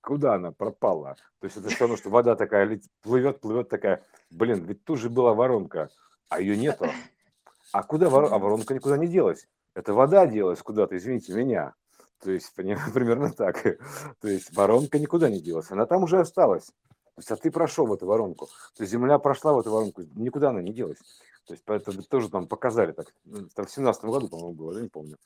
Куда 0.00 0.34
она 0.34 0.52
пропала? 0.52 1.16
То 1.40 1.46
есть 1.46 1.56
это 1.56 1.68
все 1.68 1.80
равно, 1.80 1.96
что 1.96 2.10
вода 2.10 2.36
такая 2.36 2.80
плывет, 3.02 3.40
плывет 3.40 3.68
такая, 3.68 4.04
блин, 4.30 4.64
ведь 4.64 4.84
тут 4.84 4.98
же 4.98 5.10
была 5.10 5.34
воронка, 5.34 5.90
а 6.28 6.40
ее 6.40 6.56
нету. 6.56 6.86
А 7.72 7.82
куда 7.82 8.08
вор... 8.08 8.32
а 8.32 8.38
воронка 8.38 8.74
никуда 8.74 8.96
не 8.96 9.08
делась? 9.08 9.46
Это 9.74 9.92
вода 9.92 10.26
делась 10.26 10.62
куда-то, 10.62 10.96
извините 10.96 11.34
меня. 11.34 11.74
То 12.20 12.30
есть 12.30 12.52
примерно 12.54 13.32
так. 13.32 13.62
То 14.20 14.28
есть 14.28 14.54
воронка 14.56 14.98
никуда 14.98 15.28
не 15.28 15.40
делась, 15.40 15.70
она 15.70 15.86
там 15.86 16.04
уже 16.04 16.20
осталась. 16.20 16.66
То 16.66 17.20
есть, 17.20 17.30
а 17.32 17.36
ты 17.36 17.50
прошел 17.50 17.86
в 17.86 17.92
эту 17.92 18.06
воронку. 18.06 18.46
То 18.76 18.84
есть 18.84 18.92
земля 18.92 19.18
прошла 19.18 19.52
в 19.52 19.58
эту 19.58 19.72
воронку, 19.72 20.02
никуда 20.14 20.50
она 20.50 20.62
не 20.62 20.72
делась. 20.72 20.98
То 21.46 21.54
есть, 21.54 21.64
поэтому 21.64 22.02
тоже 22.02 22.28
там 22.28 22.46
показали 22.46 22.92
так. 22.92 23.12
Там 23.54 23.66
в 23.66 23.70
семнадцатом 23.70 24.10
году, 24.10 24.28
по-моему, 24.28 24.52
было, 24.52 24.74
я 24.76 24.82
не 24.82 24.88
помню. 24.88 25.16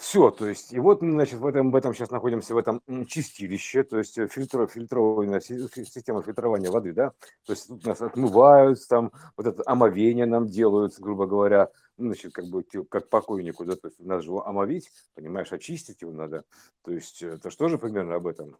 Все, 0.00 0.30
то 0.30 0.48
есть, 0.48 0.72
и 0.72 0.78
вот 0.78 1.02
мы, 1.02 1.10
значит, 1.10 1.40
в 1.40 1.46
этом, 1.46 1.70
в 1.70 1.76
этом 1.76 1.94
сейчас 1.94 2.10
находимся, 2.10 2.54
в 2.54 2.56
этом 2.56 2.80
чистилище, 3.06 3.82
то 3.82 3.98
есть, 3.98 4.16
э, 4.16 4.28
фильтр, 4.28 4.66
фильтрованная 4.66 5.40
система 5.40 6.22
фильтрования 6.22 6.70
воды, 6.70 6.94
да, 6.94 7.10
то 7.44 7.52
есть, 7.52 7.68
тут 7.68 7.84
нас 7.84 8.00
отмывают, 8.00 8.78
там, 8.88 9.12
вот 9.36 9.46
это 9.46 9.62
омовение 9.66 10.24
нам 10.24 10.46
делают, 10.46 10.98
грубо 10.98 11.26
говоря, 11.26 11.68
ну, 11.98 12.06
значит, 12.06 12.32
как 12.32 12.46
бы, 12.46 12.64
как 12.88 13.10
покойнику, 13.10 13.66
да, 13.66 13.76
то 13.76 13.88
есть, 13.88 14.00
надо 14.00 14.22
же 14.22 14.30
его 14.30 14.48
омовить, 14.48 14.90
понимаешь, 15.14 15.52
очистить 15.52 16.00
его 16.00 16.12
надо, 16.12 16.44
то 16.82 16.92
есть, 16.92 17.22
это 17.22 17.50
что 17.50 17.68
же 17.68 17.76
примерно 17.76 18.14
об 18.14 18.26
этом? 18.26 18.56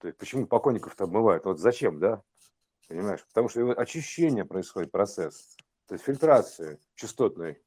То 0.00 0.08
есть, 0.08 0.18
почему 0.18 0.48
покойников-то 0.48 1.04
обмывают? 1.04 1.44
Вот 1.44 1.60
зачем, 1.60 2.00
да? 2.00 2.20
Понимаешь? 2.88 3.24
Потому 3.28 3.48
что 3.48 3.74
очищение 3.74 4.44
происходит, 4.44 4.90
процесс, 4.90 5.56
то 5.86 5.94
есть, 5.94 6.04
фильтрация 6.04 6.80
частотной 6.96 7.62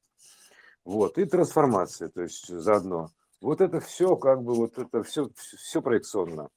вот, 0.88 1.18
и 1.18 1.26
трансформация, 1.26 2.08
то 2.08 2.22
есть 2.22 2.48
заодно. 2.48 3.12
Вот 3.42 3.60
это 3.60 3.82
все, 3.82 4.16
как 4.16 4.42
бы, 4.42 4.56
вот 4.56 4.78
это 4.78 5.04
все, 5.04 5.30
все 5.36 5.82
проекционно. 5.82 6.48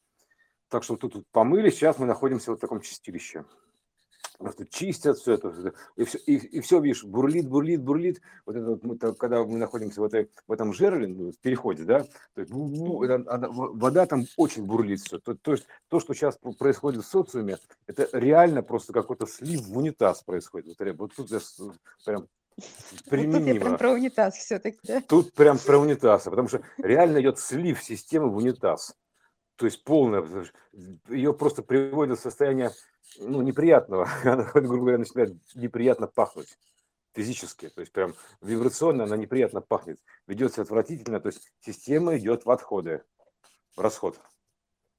Так 0.68 0.84
что 0.84 0.96
тут, 0.96 1.14
тут 1.14 1.26
помыли, 1.32 1.68
сейчас 1.70 1.98
мы 1.98 2.06
находимся 2.06 2.44
в 2.44 2.54
вот 2.54 2.60
таком 2.60 2.80
чистилище. 2.80 3.44
Просто 4.38 4.66
чистят 4.66 5.18
все 5.18 5.32
это, 5.32 5.74
и 5.96 6.04
все, 6.04 6.18
и, 6.18 6.36
и 6.36 6.60
все, 6.60 6.78
видишь, 6.78 7.02
бурлит, 7.02 7.48
бурлит, 7.48 7.82
бурлит. 7.82 8.20
Вот 8.46 8.54
это 8.54 8.66
вот, 8.66 8.84
мы, 8.84 8.96
когда 8.96 9.42
мы 9.44 9.58
находимся 9.58 10.00
в, 10.00 10.04
этой, 10.04 10.30
в 10.46 10.52
этом 10.52 10.72
жерле, 10.74 11.08
ну, 11.08 11.32
в 11.32 11.38
переходе, 11.38 11.82
да, 11.82 12.04
то 12.34 12.40
есть, 12.40 12.52
ну, 12.52 13.02
это, 13.02 13.28
она, 13.34 13.48
вода 13.50 14.06
там 14.06 14.26
очень 14.36 14.64
бурлит 14.64 15.00
все. 15.00 15.18
То, 15.18 15.34
то 15.34 15.50
есть 15.50 15.66
то, 15.88 15.98
что 15.98 16.14
сейчас 16.14 16.38
происходит 16.56 17.02
в 17.04 17.08
социуме, 17.08 17.58
это 17.88 18.08
реально 18.12 18.62
просто 18.62 18.92
какой-то 18.92 19.26
слив 19.26 19.62
в 19.62 19.76
унитаз 19.76 20.22
происходит. 20.22 20.78
Вот, 20.78 20.98
вот 20.98 21.14
тут 21.16 21.30
я 21.32 21.40
прям 22.04 22.28
применимо. 23.08 23.40
Вот 23.40 23.52
тут 23.52 23.60
прям 23.60 23.78
про 23.78 23.90
унитаз 23.90 24.34
все-таки, 24.36 24.78
да? 24.84 25.00
Тут 25.02 25.32
прям 25.34 25.58
про 25.58 25.78
унитаз, 25.78 26.24
потому 26.24 26.48
что 26.48 26.62
реально 26.78 27.20
идет 27.20 27.38
слив 27.38 27.82
системы 27.82 28.30
в 28.30 28.36
унитаз. 28.36 28.94
То 29.56 29.66
есть 29.66 29.84
полная, 29.84 30.24
ее 31.08 31.34
просто 31.34 31.62
приводит 31.62 32.18
в 32.18 32.22
состояние 32.22 32.70
ну, 33.18 33.42
неприятного. 33.42 34.08
Она, 34.24 34.44
грубо 34.52 34.76
говоря, 34.76 34.98
начинает 34.98 35.34
неприятно 35.54 36.06
пахнуть 36.06 36.56
физически, 37.14 37.68
то 37.68 37.80
есть 37.80 37.92
прям 37.92 38.14
вибрационно 38.40 39.04
она 39.04 39.16
неприятно 39.16 39.60
пахнет, 39.60 40.00
ведется 40.26 40.62
отвратительно, 40.62 41.20
то 41.20 41.28
есть 41.28 41.52
система 41.60 42.16
идет 42.16 42.44
в 42.44 42.50
отходы, 42.50 43.02
в 43.76 43.80
расход. 43.80 44.20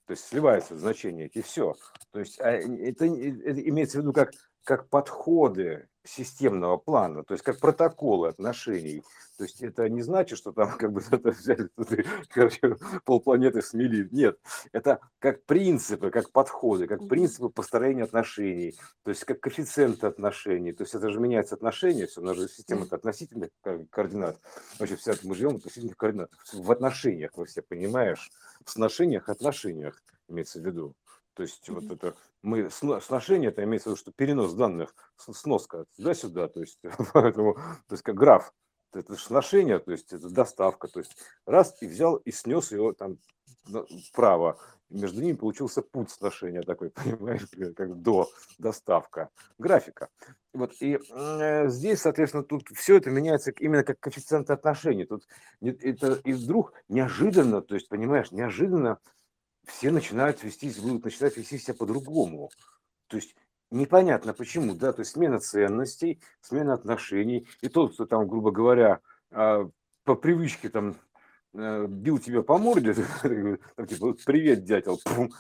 То 0.08 0.12
есть 0.12 0.25
сливается 0.25 0.77
значение, 0.77 1.27
и 1.27 1.41
все. 1.41 1.75
То 2.12 2.20
есть 2.20 2.39
а, 2.41 2.51
это, 2.51 3.06
это 3.06 3.70
имеется 3.70 3.98
в 3.98 4.01
виду 4.01 4.13
как, 4.13 4.32
как 4.63 4.89
подходы 4.89 5.88
системного 6.03 6.77
плана, 6.77 7.24
то 7.24 7.34
есть 7.34 7.43
как 7.43 7.60
протоколы 7.60 8.29
отношений. 8.29 9.03
То 9.38 9.46
есть 9.46 9.62
это 9.62 9.89
не 9.89 10.01
значит, 10.01 10.38
что 10.38 10.51
там 10.51 10.72
как 10.77 10.91
бы 10.91 11.01
взяли, 11.31 11.70
короче, 12.29 12.77
полпланеты 13.05 13.62
смели. 13.62 14.08
Нет, 14.12 14.39
это 14.72 15.00
как 15.20 15.43
принципы, 15.46 16.12
как 16.12 16.31
подходы, 16.31 16.88
как 16.88 17.08
принципы 17.08 17.50
построения 17.50 18.03
отношений, 18.03 18.75
то 19.03 19.10
есть 19.10 19.24
как 19.25 19.39
коэффициенты 19.39 20.08
отношений. 20.08 20.74
То 20.74 20.84
есть 20.84 20.96
это 20.96 21.10
же 21.10 21.20
меняется 21.20 21.55
отношения, 21.55 22.08
все, 22.08 22.22
у 22.22 22.25
нас 22.25 22.38
же 22.38 22.48
система 22.48 22.86
относительных 22.89 23.50
координат. 23.89 24.39
Вообще 24.79 24.96
вся 24.96 25.13
мы 25.24 25.36
живем 25.36 25.53
в 25.53 25.58
относительных 25.58 25.98
координатах. 25.98 26.39
В 26.53 26.72
отношениях, 26.72 27.31
вы 27.36 27.46
все 27.46 27.62
понимаешь, 27.62 28.31
в 28.63 28.72
сношениях, 28.72 29.29
отношениях 29.29 30.01
имеется 30.27 30.60
в 30.60 30.65
виду. 30.65 30.96
То 31.34 31.44
есть 31.44 31.68
вот 31.70 31.86
это 31.92 32.16
мы 32.42 32.70
сношение, 32.70 33.50
это 33.50 33.64
имеется 33.64 33.90
в 33.90 33.94
виду, 33.94 34.00
что 34.00 34.12
перенос 34.12 34.54
данных, 34.54 34.94
сноска 35.18 35.86
туда-сюда, 35.96 36.48
то 36.48 36.60
есть 36.60 36.80
поэтому, 37.14 37.56
то 37.56 37.94
есть 37.94 38.04
как 38.04 38.16
граф, 38.16 38.54
это 38.94 39.16
сношение, 39.16 39.80
то 39.80 39.92
есть 39.92 40.12
это 40.12 40.30
доставка, 40.30 40.88
то 40.88 41.00
есть 41.00 41.16
раз 41.46 41.76
и 41.82 41.88
взял 41.88 42.16
и 42.18 42.32
снес 42.32 42.72
его 42.72 42.94
там 42.94 43.18
вправо, 44.10 44.60
между 44.92 45.22
ними 45.22 45.36
получился 45.36 45.82
путь 45.82 46.10
сношения 46.10 46.62
такой, 46.62 46.90
понимаешь, 46.92 47.48
как 47.76 48.02
до 48.02 48.30
доставка, 48.58 49.30
графика. 49.58 50.10
Вот, 50.54 50.74
и 50.82 51.00
э, 51.10 51.70
здесь, 51.70 52.02
соответственно, 52.02 52.44
тут 52.44 52.68
все 52.76 52.98
это 52.98 53.10
меняется 53.10 53.52
именно 53.52 53.84
как 53.84 54.00
коэффициент 54.00 54.50
отношений. 54.50 55.06
Тут 55.06 55.26
это 55.62 56.20
и 56.26 56.34
вдруг 56.34 56.74
неожиданно, 56.90 57.62
то 57.62 57.76
есть, 57.76 57.88
понимаешь, 57.88 58.32
неожиданно 58.32 59.00
все 59.65 59.91
начинают 59.91 60.44
вести, 60.44 60.72
будут 60.82 61.06
начинать 61.06 61.38
вести 61.38 61.58
себя 61.58 61.74
по-другому. 61.74 62.50
То 63.08 63.18
есть 63.18 63.36
непонятно 63.70 64.34
почему, 64.34 64.74
да, 64.75 64.94
то 64.94 65.01
есть 65.01 65.12
смена 65.12 65.39
ценностей, 65.39 66.22
смена 66.41 66.74
отношений. 66.74 67.48
И 67.62 67.70
тот, 67.70 67.94
кто 67.94 68.06
там, 68.06 68.27
грубо 68.27 68.51
говоря, 68.51 69.01
а, 69.32 69.70
по 70.03 70.15
привычке 70.15 70.70
там 70.70 70.96
э, 71.53 71.86
бил 71.88 72.18
тебя 72.18 72.41
по 72.41 72.58
морде, 72.58 72.94
там, 73.75 73.88
типа, 73.88 74.15
привет, 74.25 74.63
дятел, 74.63 75.00
пум, 75.03 75.32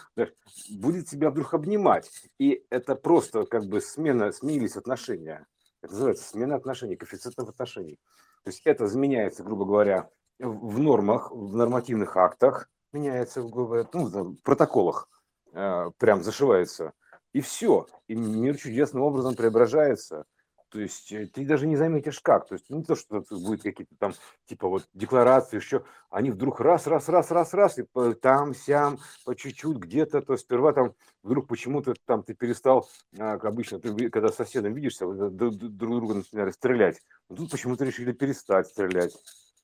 будет 0.69 1.07
тебя 1.07 1.29
вдруг 1.29 1.53
обнимать. 1.53 2.11
И 2.39 2.65
это 2.69 2.95
просто 2.95 3.45
как 3.45 3.65
бы 3.65 3.81
смена, 3.81 4.31
сменились 4.31 4.77
отношения. 4.77 5.47
Это 5.81 5.93
называется 5.93 6.29
смена 6.29 6.55
отношений, 6.55 6.95
коэффициентов 6.95 7.49
отношений. 7.49 7.97
То 8.43 8.49
есть 8.49 8.61
это 8.65 8.85
изменяется, 8.85 9.43
грубо 9.43 9.65
говоря, 9.65 10.09
в 10.39 10.79
нормах, 10.79 11.31
в 11.31 11.55
нормативных 11.55 12.17
актах, 12.17 12.69
меняется 12.93 13.41
в, 13.41 13.87
ну, 13.93 14.05
в 14.05 14.35
протоколах. 14.43 15.07
э, 15.53 15.91
прям 15.97 16.23
зашивается, 16.23 16.93
и 17.33 17.41
все. 17.41 17.87
И 18.07 18.15
мир 18.15 18.57
чудесным 18.57 19.03
образом 19.03 19.35
преображается. 19.35 20.25
То 20.71 20.79
есть 20.79 21.11
э, 21.11 21.27
ты 21.27 21.45
даже 21.45 21.67
не 21.67 21.75
заметишь 21.75 22.21
как. 22.21 22.47
То 22.47 22.55
есть 22.55 22.69
не 22.69 22.83
то, 22.83 22.95
что 22.95 23.23
будет 23.29 23.61
какие-то 23.61 23.93
там 23.99 24.13
типа 24.45 24.69
вот 24.69 24.87
декларации, 24.93 25.57
еще 25.57 25.83
они 26.09 26.31
вдруг 26.31 26.61
раз, 26.61 26.87
раз, 26.87 27.09
раз, 27.09 27.29
раз, 27.31 27.53
раз, 27.53 27.77
и 27.77 27.85
там, 28.21 28.55
сям, 28.55 28.99
по 29.25 29.35
чуть-чуть 29.35 29.77
где-то, 29.77 30.21
то 30.21 30.37
сперва 30.37 30.71
там 30.71 30.93
вдруг 31.23 31.47
почему-то 31.47 31.93
там 32.05 32.23
ты 32.23 32.33
перестал, 32.33 32.87
а, 33.19 33.33
как 33.37 33.45
обычно, 33.45 33.79
ты 33.79 34.09
когда 34.09 34.29
с 34.29 34.35
соседом 34.35 34.73
видишься, 34.73 35.05
друг 35.07 35.53
друга 35.53 36.13
начинали 36.13 36.51
стрелять. 36.51 37.01
Но 37.29 37.35
тут 37.35 37.51
почему-то 37.51 37.83
решили 37.83 38.13
перестать 38.13 38.67
стрелять. 38.67 39.13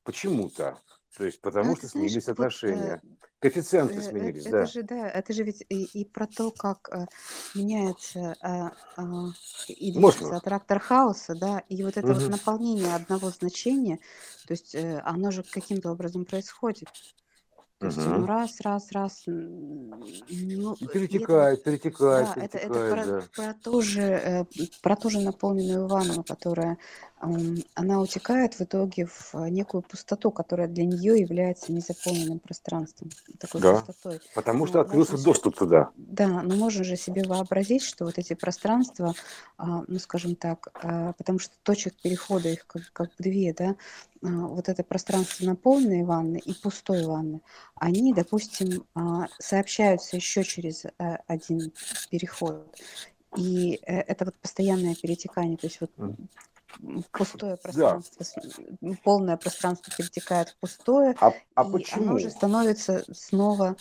Почему-то. 0.04 0.78
То 1.16 1.26
есть 1.26 1.42
потому 1.42 1.74
А 1.74 1.76
что 1.76 1.88
знаешь, 1.88 2.12
сменились 2.12 2.28
вот 2.28 2.30
э, 2.30 2.32
отношения. 2.34 3.02
Коэффициенты 3.40 3.96
э, 3.96 3.98
э, 3.98 4.02
сменились, 4.02 4.46
это 4.46 4.52
да. 4.52 4.66
же, 4.66 4.84
да, 4.84 5.10
это 5.10 5.34
же 5.34 5.44
ведь 5.44 5.64
и, 5.70 5.84
и 5.84 6.06
про 6.06 6.28
то, 6.28 6.52
как 6.52 6.90
э, 6.92 7.06
меняется 7.56 8.36
а, 8.42 8.72
а, 8.98 9.04
или 9.68 9.98
Мощно. 9.98 10.40
трактор 10.40 10.80
хаоса, 10.80 11.36
да, 11.36 11.60
и 11.70 11.84
вот 11.84 11.98
это 11.98 12.08
вот 12.08 12.22
Мгм. 12.24 12.32
наполнение 12.32 12.96
одного 12.96 13.30
значения, 13.30 14.00
то 14.48 14.54
есть 14.54 14.76
э, 14.76 15.02
оно 15.06 15.32
же 15.32 15.44
каким-то 15.44 15.92
образом 15.92 16.26
происходит. 16.26 16.90
То 17.80 17.86
есть, 17.86 17.98
ну, 18.00 18.26
раз, 18.26 18.60
раз, 18.62 18.92
раз, 18.92 19.24
ну, 19.28 20.04
И 20.08 20.16
и 20.32 20.50
это 20.50 20.72
вот 20.74 20.92
перетекает, 20.94 21.64
перетекает, 21.64 22.28
Да, 22.36 22.42
это, 22.42 22.58
это 22.58 22.74
перетекает, 22.74 22.92
про, 22.92 23.06
да. 23.06 23.22
про, 23.36 23.54
ту 23.54 23.82
же, 23.84 24.02
э, 24.02 24.46
про 24.82 24.96
ту 24.96 25.10
же 25.12 25.22
наполненную 25.22 25.88
ванну, 25.88 26.24
которая, 26.24 26.80
она 27.20 28.00
утекает 28.00 28.54
в 28.54 28.62
итоге 28.62 29.08
в 29.08 29.34
э, 29.34 29.50
некую 29.50 29.82
пустоту, 29.82 30.30
которая 30.32 30.68
для 30.68 30.86
нее 30.86 31.20
является 31.20 31.72
незаполненным 31.72 32.40
пространством, 32.40 33.10
такой 33.40 33.62
Да. 33.62 33.82
пустотой. 33.82 34.20
Потому 34.36 34.68
что 34.68 34.76
Но 34.78 34.82
открылся 34.82 35.18
же, 35.18 35.24
доступ 35.24 35.56
туда. 35.58 35.90
да, 35.96 36.44
но 36.44 36.56
можно 36.56 36.84
же 36.84 36.96
себе 36.96 37.24
вообразить, 37.24 37.82
что 37.84 38.06
вот 38.06 38.20
эти 38.20 38.36
пространства, 38.36 39.16
а, 39.58 39.84
ну, 39.88 39.98
скажем 39.98 40.36
так, 40.36 40.68
а, 40.84 41.14
потому 41.14 41.40
что 41.40 41.56
точек 41.64 41.96
перехода 42.02 42.50
их 42.50 42.68
как, 42.68 42.84
как 42.94 43.10
две, 43.18 43.52
да, 43.54 43.76
а, 44.22 44.28
вот 44.28 44.70
это 44.70 44.84
пространство 44.84 45.46
наполненной 45.46 46.04
ванны 46.04 46.38
и 46.38 46.54
пустой 46.54 47.04
ванны, 47.06 47.42
они, 47.76 48.14
допустим, 48.14 48.86
а, 48.94 49.28
сообщаются 49.40 50.16
еще 50.16 50.44
через 50.44 50.86
э, 50.86 50.92
один 51.26 51.72
переход. 52.12 52.68
И 53.36 53.80
э, 53.86 54.02
это 54.02 54.26
вот 54.26 54.36
постоянное 54.36 54.96
перетекание, 54.96 55.58
то 55.58 55.68
есть 55.68 55.82
вот 55.82 55.92
пустое 57.12 57.56
Да. 57.56 57.62
пространство, 57.62 58.26
м, 58.82 58.98
полное 59.04 59.38
пространство 59.38 59.94
перетекает 59.96 60.50
в 60.50 60.58
пустое, 60.60 61.16
А, 61.20 61.28
а 61.28 61.32
и 61.32 61.36
оно 61.54 61.66
же 61.66 61.72
почему? 61.72 62.20
становится 62.30 63.06
снова... 63.14 63.76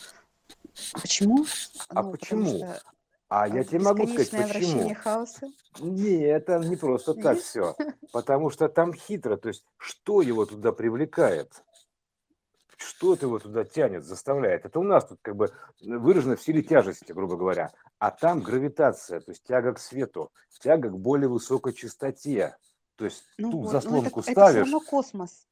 Почему? 0.93 1.45
А 1.89 2.03
Ну, 2.03 2.11
почему? 2.11 2.57
что 2.57 2.81
А 3.29 3.47
я 3.47 3.63
тебе 3.63 3.79
могу 3.79 4.07
сказать, 4.07 4.53
почему. 4.53 4.93
хаоса. 4.95 5.51
Не, 5.79 6.23
это 6.23 6.59
не 6.59 6.75
просто 6.75 7.13
так 7.13 7.39
все. 7.39 7.75
Потому 8.11 8.49
что 8.49 8.69
там 8.69 8.93
хитро. 8.93 9.37
То 9.37 9.49
есть, 9.49 9.65
что 9.77 10.21
его 10.21 10.45
туда 10.45 10.71
привлекает? 10.71 11.63
Что 12.77 13.15
это 13.15 13.25
его 13.25 13.39
туда 13.39 13.63
тянет, 13.63 14.05
заставляет? 14.05 14.65
Это 14.65 14.79
у 14.79 14.83
нас 14.83 15.07
тут 15.07 15.19
как 15.23 15.35
бы 15.35 15.51
выражено 15.81 16.35
в 16.35 16.41
силе 16.43 16.61
тяжести, 16.61 17.11
грубо 17.11 17.35
говоря. 17.35 17.71
А 17.97 18.11
там 18.11 18.41
гравитация, 18.41 19.19
то 19.19 19.31
есть 19.31 19.43
тяга 19.43 19.73
к 19.73 19.79
свету, 19.79 20.31
тяга 20.61 20.89
к 20.89 20.97
более 20.97 21.27
высокой 21.27 21.73
частоте. 21.73 22.55
То 22.97 23.05
есть 23.05 23.23
Ну 23.37 23.51
ту 23.51 23.57
вот, 23.57 23.65
но 23.65 23.69
это, 23.69 23.81
заслонку 23.81 24.19
это 24.19 24.21
все 24.21 24.31
ставишь, 24.31 24.71
равно 24.71 24.79
космос. 24.81 25.47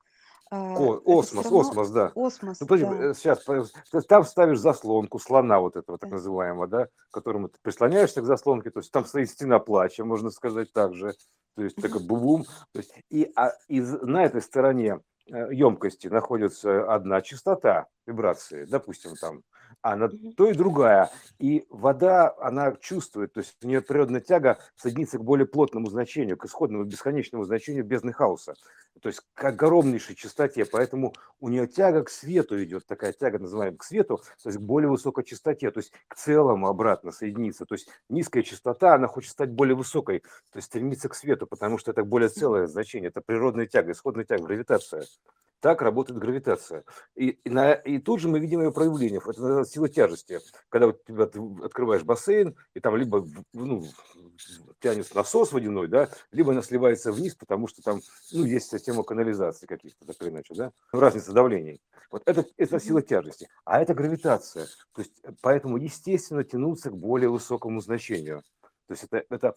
А, 0.51 0.75
Ко- 0.75 1.01
осмос, 1.05 1.45
равно 1.45 1.59
осмос, 1.59 1.89
да. 1.89 2.11
осмос, 2.15 2.59
Ну, 2.59 2.67
подожди, 2.67 2.85
да, 2.85 3.13
сейчас, 3.13 3.45
там 4.07 4.23
ставишь 4.23 4.59
заслонку 4.59 5.19
слона 5.19 5.59
вот 5.59 5.75
этого 5.75 5.97
так 5.97 6.09
да. 6.09 6.15
называемого, 6.17 6.67
да, 6.67 6.85
к 6.85 7.13
которому 7.13 7.49
ты 7.49 7.57
прислоняешься 7.61 8.21
к 8.21 8.25
заслонке, 8.25 8.69
то 8.69 8.79
есть 8.79 8.91
там 8.91 9.05
стоит 9.05 9.29
стена 9.29 9.59
плача, 9.59 10.05
можно 10.05 10.29
сказать 10.29 10.71
так 10.71 10.93
же, 10.93 11.13
то 11.55 11.63
есть 11.63 11.75
такой 11.77 12.01
бум 12.01 12.43
то 12.73 12.79
есть 12.79 12.93
и, 13.09 13.31
а, 13.35 13.53
и 13.67 13.79
на 13.81 14.23
этой 14.23 14.41
стороне 14.41 14.99
емкости 15.27 16.07
находится 16.07 16.93
одна 16.93 17.21
частота 17.21 17.87
вибрации, 18.05 18.65
допустим, 18.65 19.15
там, 19.15 19.41
а 19.81 19.95
на 19.95 20.07
Мгм. 20.07 20.33
то 20.35 20.47
и 20.49 20.53
другая. 20.53 21.09
И 21.39 21.65
вода, 21.69 22.33
она 22.39 22.73
чувствует, 22.81 23.33
то 23.33 23.39
есть 23.39 23.55
у 23.63 23.67
нее 23.67 23.81
природная 23.81 24.21
тяга 24.21 24.59
соединиться 24.75 25.17
к 25.17 25.23
более 25.23 25.45
плотному 25.45 25.87
значению, 25.89 26.37
к 26.37 26.45
исходному 26.45 26.83
бесконечному 26.83 27.45
значению 27.45 27.85
бездны 27.85 28.13
хаоса, 28.13 28.55
то 29.01 29.09
есть 29.09 29.21
к 29.33 29.43
огромнейшей 29.43 30.15
частоте, 30.15 30.65
поэтому 30.65 31.13
у 31.39 31.49
нее 31.49 31.67
тяга 31.67 32.03
к 32.03 32.09
свету 32.09 32.61
идет, 32.63 32.85
такая 32.85 33.13
тяга, 33.13 33.39
называемая 33.39 33.77
к 33.77 33.83
свету, 33.83 34.17
то 34.41 34.49
есть 34.49 34.57
к 34.57 34.61
более 34.61 34.89
высокой 34.89 35.23
частоте, 35.23 35.71
то 35.71 35.79
есть 35.79 35.91
к 36.07 36.15
целому 36.15 36.67
обратно 36.67 37.11
соединиться. 37.11 37.65
То 37.65 37.75
есть 37.75 37.89
низкая 38.09 38.43
частота, 38.43 38.95
она 38.95 39.07
хочет 39.07 39.31
стать 39.31 39.51
более 39.51 39.75
высокой, 39.75 40.19
то 40.51 40.57
есть 40.57 40.67
стремиться 40.67 41.09
к 41.09 41.15
свету, 41.15 41.47
потому 41.47 41.77
что 41.77 41.91
это 41.91 42.03
более 42.03 42.29
целое 42.29 42.67
значение, 42.67 43.09
это 43.09 43.21
природная 43.21 43.67
тяга, 43.67 43.91
исходная 43.91 44.25
тяга, 44.25 44.43
гравитация. 44.43 45.05
Так 45.65 45.81
работает 45.81 46.19
гравитация. 46.19 46.83
И, 47.15 47.29
и, 47.29 47.49
на, 47.49 47.73
и 47.73 47.97
тут 47.97 48.19
же 48.19 48.27
мы 48.27 48.39
видим 48.39 48.61
ее 48.61 48.71
проявление. 48.71 49.19
Это 49.19 49.41
называется 49.41 49.73
сила 49.73 49.89
тяжести. 49.89 50.39
Когда 50.69 50.87
вот 50.87 51.03
тебя, 51.05 51.25
ты 51.25 51.41
открываешь 51.63 52.03
бассейн, 52.03 52.55
и 52.75 52.79
там 52.79 52.95
либо 52.95 53.25
ну, 53.51 53.83
тянется 54.79 55.15
насос 55.15 55.51
водяной, 55.51 55.87
да, 55.87 56.09
либо 56.31 56.51
она 56.51 56.61
сливается 56.61 57.11
вниз, 57.11 57.33
потому 57.33 57.67
что 57.67 57.81
там 57.81 58.01
ну, 58.31 58.45
есть 58.45 58.69
система 58.85 59.03
канализации 59.03 59.65
каких-то, 59.65 60.05
так 60.05 60.15
или 60.21 60.29
иначе, 60.29 60.53
да, 60.53 60.71
разница 60.91 61.33
давлений. 61.33 61.81
Вот 62.11 62.21
это, 62.27 62.45
это 62.55 62.79
сила 62.79 63.01
тяжести, 63.01 63.49
а 63.65 63.81
это 63.81 63.95
гравитация. 63.95 64.67
То 64.93 65.01
есть 65.01 65.19
э, 65.23 65.31
поэтому, 65.41 65.77
естественно, 65.77 66.43
тянуться 66.43 66.91
к 66.91 66.97
более 66.97 67.29
высокому 67.29 67.81
значению. 67.81 68.43
То 68.87 68.93
есть 68.93 69.05
это, 69.05 69.25
это 69.29 69.55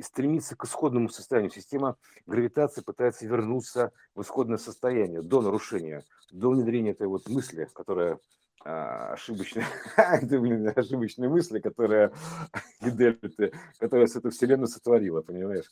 стремиться 0.00 0.56
к 0.56 0.64
исходному 0.64 1.10
состоянию. 1.10 1.50
Система 1.50 1.96
гравитации 2.24 2.80
пытается 2.80 3.26
вернуться 3.26 3.92
в 4.14 4.22
исходное 4.22 4.56
состояние 4.56 5.20
до 5.20 5.42
нарушения, 5.42 6.02
до 6.30 6.50
внедрения 6.50 6.92
этой 6.92 7.08
вот 7.08 7.28
мысли, 7.28 7.68
которая 7.74 8.18
а, 8.66 9.12
ошибочная, 9.12 9.66
это, 9.96 10.40
блин, 10.40 10.72
ошибочные 10.74 11.28
мысли, 11.28 11.60
которая 11.60 12.12
Гидельты, 12.80 13.52
которая 13.78 14.06
с 14.06 14.16
эту 14.16 14.30
вселенную 14.30 14.68
сотворила, 14.68 15.22
понимаешь? 15.22 15.66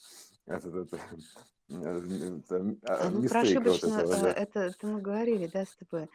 Это, 0.46 0.68
это, 0.68 0.98
это, 1.68 2.76
А, 2.86 3.06
а, 3.06 3.10
ну, 3.10 3.22
про 3.22 3.42
мистейка 3.42 3.70
вот 3.70 3.84
этого, 3.84 4.16
да. 4.16 4.32
это, 4.32 4.60
это 4.60 4.86
мы 4.86 5.00
говорили, 5.00 5.46
да, 5.46 5.64
с 5.64 5.74
тобой, 5.76 6.08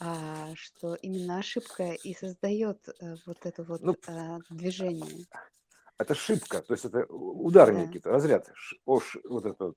а, 0.00 0.54
что 0.54 0.94
именно 0.94 1.38
ошибка 1.38 1.92
и 1.92 2.14
создает 2.14 2.88
э, 2.88 3.16
вот 3.26 3.38
это 3.44 3.62
вот 3.64 3.82
Ну, 3.82 3.96
а, 4.06 4.38
движение. 4.50 5.26
это 5.98 6.14
шибка, 6.14 6.62
то 6.62 6.74
есть 6.74 6.84
это 6.84 7.06
Да. 7.06 7.14
ударники, 7.14 7.98
это 7.98 8.10
разряд, 8.10 8.50
ш- 8.54 8.76
о, 8.84 9.00
ш- 9.00 9.20
вот 9.24 9.46
это 9.46 9.74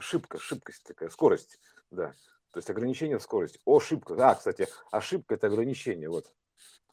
шибка, 0.00 0.38
шибкость 0.38 0.84
такая, 0.84 1.10
скорость, 1.10 1.58
да. 1.90 2.14
То 2.50 2.58
есть 2.58 2.70
ограничение 2.70 3.18
в 3.18 3.22
скорости. 3.22 3.60
Ошибка. 3.66 4.14
А, 4.18 4.34
кстати, 4.34 4.68
ошибка 4.90 5.34
это 5.34 5.48
ограничение, 5.48 6.08
вот, 6.08 6.32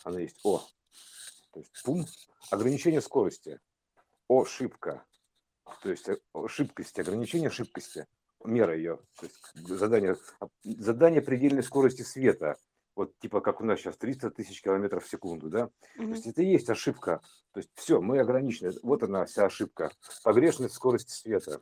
она 0.03 0.19
есть, 0.19 0.39
о. 0.43 0.59
То 1.51 1.59
есть, 1.59 1.71
пум, 1.83 2.05
ограничение 2.51 3.01
скорости, 3.01 3.59
ошибка. 4.29 5.05
То 5.81 5.89
есть 5.89 6.07
э, 6.09 6.17
о, 6.33 6.47
шибкости, 6.47 7.01
ограничение 7.01 7.49
шибкости, 7.49 8.07
мера 8.43 8.75
ее, 8.75 8.99
то 9.19 9.25
есть 9.25 9.35
задание, 9.67 10.15
задание 10.63 11.21
предельной 11.21 11.63
скорости 11.63 12.03
света, 12.03 12.57
вот 12.95 13.17
типа 13.19 13.41
как 13.41 13.61
у 13.61 13.65
нас 13.65 13.79
сейчас 13.79 13.97
300 13.97 14.31
тысяч 14.31 14.61
километров 14.61 15.05
в 15.05 15.09
секунду, 15.09 15.49
да, 15.49 15.67
то 15.95 16.03
Мгм. 16.03 16.13
есть 16.13 16.27
это 16.27 16.43
и 16.43 16.51
есть 16.51 16.69
ошибка, 16.69 17.21
то 17.51 17.59
есть 17.59 17.71
все, 17.73 17.99
мы 17.99 18.19
ограничены, 18.19 18.73
вот 18.83 19.01
она 19.03 19.25
вся 19.25 19.45
ошибка, 19.45 19.91
погрешность 20.23 20.75
скорости 20.75 21.11
света, 21.11 21.61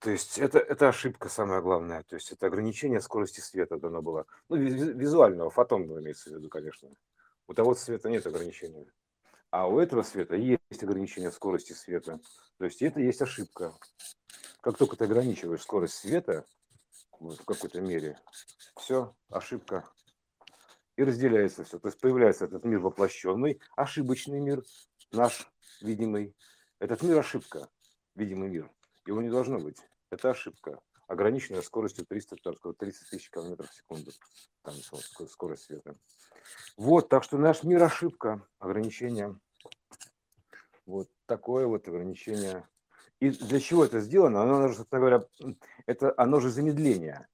то 0.00 0.10
есть 0.10 0.38
это, 0.38 0.58
это 0.58 0.88
ошибка 0.88 1.28
самая 1.28 1.60
главная, 1.60 2.02
то 2.04 2.14
есть 2.14 2.30
это 2.32 2.46
ограничение 2.46 3.00
скорости 3.00 3.40
света 3.40 3.78
дано 3.78 4.02
было, 4.02 4.26
ну 4.48 4.56
ви- 4.56 4.70
ви- 4.70 4.92
визуального, 4.92 5.50
фотонного 5.50 6.00
имеется 6.00 6.30
в 6.30 6.34
виду, 6.34 6.48
конечно, 6.48 6.90
у 7.48 7.54
того 7.54 7.74
света 7.74 8.10
нет 8.10 8.26
ограничения. 8.26 8.86
А 9.50 9.66
у 9.66 9.78
этого 9.78 10.02
света 10.02 10.36
есть 10.36 10.82
ограничение 10.82 11.32
скорости 11.32 11.72
света. 11.72 12.20
То 12.58 12.66
есть 12.66 12.82
это 12.82 13.00
есть 13.00 13.22
ошибка. 13.22 13.72
Как 14.60 14.76
только 14.76 14.96
ты 14.96 15.04
ограничиваешь 15.04 15.62
скорость 15.62 15.94
света 15.94 16.44
вот, 17.18 17.40
в 17.40 17.44
какой-то 17.46 17.80
мере, 17.80 18.20
все, 18.76 19.16
ошибка. 19.30 19.88
И 20.96 21.02
разделяется 21.02 21.64
все. 21.64 21.78
То 21.78 21.88
есть 21.88 21.98
появляется 21.98 22.44
этот 22.44 22.64
мир 22.64 22.80
воплощенный, 22.80 23.60
ошибочный 23.76 24.40
мир, 24.40 24.62
наш 25.12 25.50
видимый. 25.80 26.36
Этот 26.78 27.02
мир 27.02 27.18
ошибка, 27.18 27.70
видимый 28.14 28.50
мир. 28.50 28.70
Его 29.06 29.22
не 29.22 29.30
должно 29.30 29.58
быть. 29.58 29.78
Это 30.10 30.30
ошибка. 30.30 30.80
Ограниченная 31.06 31.62
скоростью 31.62 32.04
300, 32.06 32.36
там, 32.36 32.54
сколько, 32.56 32.78
30 32.78 33.10
тысяч 33.10 33.30
километров 33.30 33.70
в 33.70 33.74
секунду. 33.74 34.10
Там 34.62 34.74
скорость 35.28 35.64
света. 35.64 35.96
Вот, 36.76 37.08
так 37.08 37.24
что 37.24 37.38
наш 37.38 37.62
мир 37.62 37.82
ошибка, 37.82 38.46
ограничение. 38.58 39.38
Вот 40.86 41.08
такое 41.26 41.66
вот 41.66 41.88
ограничение. 41.88 42.66
И 43.20 43.30
для 43.30 43.60
чего 43.60 43.84
это 43.84 44.00
сделано? 44.00 44.42
Оно, 44.42 44.72
собственно 44.72 45.00
говоря, 45.00 45.24
это, 45.86 46.14
оно 46.16 46.40
же 46.40 46.50
замедление. 46.50 47.28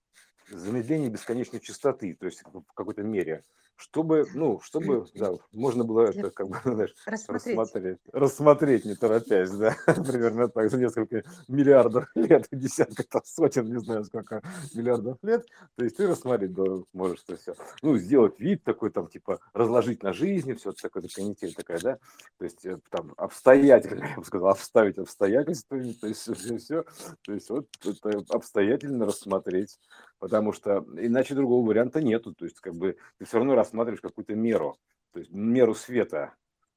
замедление 0.48 1.10
бесконечной 1.10 1.60
частоты, 1.60 2.14
то 2.14 2.26
есть 2.26 2.42
в 2.42 2.72
какой-то 2.74 3.02
мере 3.02 3.44
чтобы, 3.76 4.26
ну, 4.34 4.60
чтобы, 4.62 5.06
да, 5.14 5.32
можно 5.52 5.84
было 5.84 6.02
это, 6.02 6.30
как 6.30 6.48
бы, 6.48 6.58
знаешь, 6.64 6.94
рассмотреть. 7.06 7.56
рассмотреть, 7.58 7.98
рассмотреть, 8.12 8.84
не 8.84 8.94
торопясь, 8.94 9.50
да, 9.50 9.76
примерно 9.86 10.48
так, 10.48 10.70
за 10.70 10.78
несколько 10.78 11.22
миллиардов 11.48 12.08
лет, 12.14 12.46
десятков, 12.52 13.06
там, 13.06 13.22
сотен, 13.24 13.66
не 13.66 13.80
знаю, 13.80 14.04
сколько 14.04 14.42
миллиардов 14.74 15.18
лет, 15.22 15.46
то 15.76 15.84
есть 15.84 15.96
ты 15.96 16.06
рассмотреть 16.06 16.54
да, 16.54 16.64
можешь 16.92 17.24
это 17.26 17.36
все. 17.36 17.54
Ну, 17.82 17.96
сделать 17.96 18.38
вид 18.38 18.62
такой, 18.64 18.90
там, 18.90 19.08
типа, 19.08 19.40
разложить 19.52 20.02
на 20.02 20.12
жизни, 20.12 20.54
все 20.54 20.72
такое, 20.72 21.04
канитель 21.14 21.54
такая, 21.54 21.80
да, 21.80 21.98
то 22.38 22.44
есть 22.44 22.64
э, 22.64 22.78
там 22.90 23.12
обстоятельно, 23.16 24.04
я 24.04 24.16
бы 24.16 24.24
сказал, 24.24 24.50
обставить 24.50 24.98
обстоятельствами, 24.98 25.92
то 25.92 26.06
есть 26.06 26.20
все, 26.20 26.58
все, 26.58 26.84
то 27.22 27.32
есть 27.32 27.50
вот 27.50 27.66
это 27.84 28.24
обстоятельно 28.30 29.06
рассмотреть, 29.06 29.78
потому 30.18 30.52
что 30.52 30.84
иначе 30.96 31.34
другого 31.34 31.66
варианта 31.66 32.00
нету, 32.00 32.34
то 32.34 32.44
есть 32.44 32.60
как 32.60 32.74
бы 32.74 32.96
ты 33.18 33.24
все 33.24 33.38
равно 33.38 33.54
рассматриваешь 33.64 34.00
какую-то 34.00 34.34
меру, 34.34 34.78
то 35.12 35.18
есть 35.18 35.32
меру 35.32 35.74
света. 35.74 36.34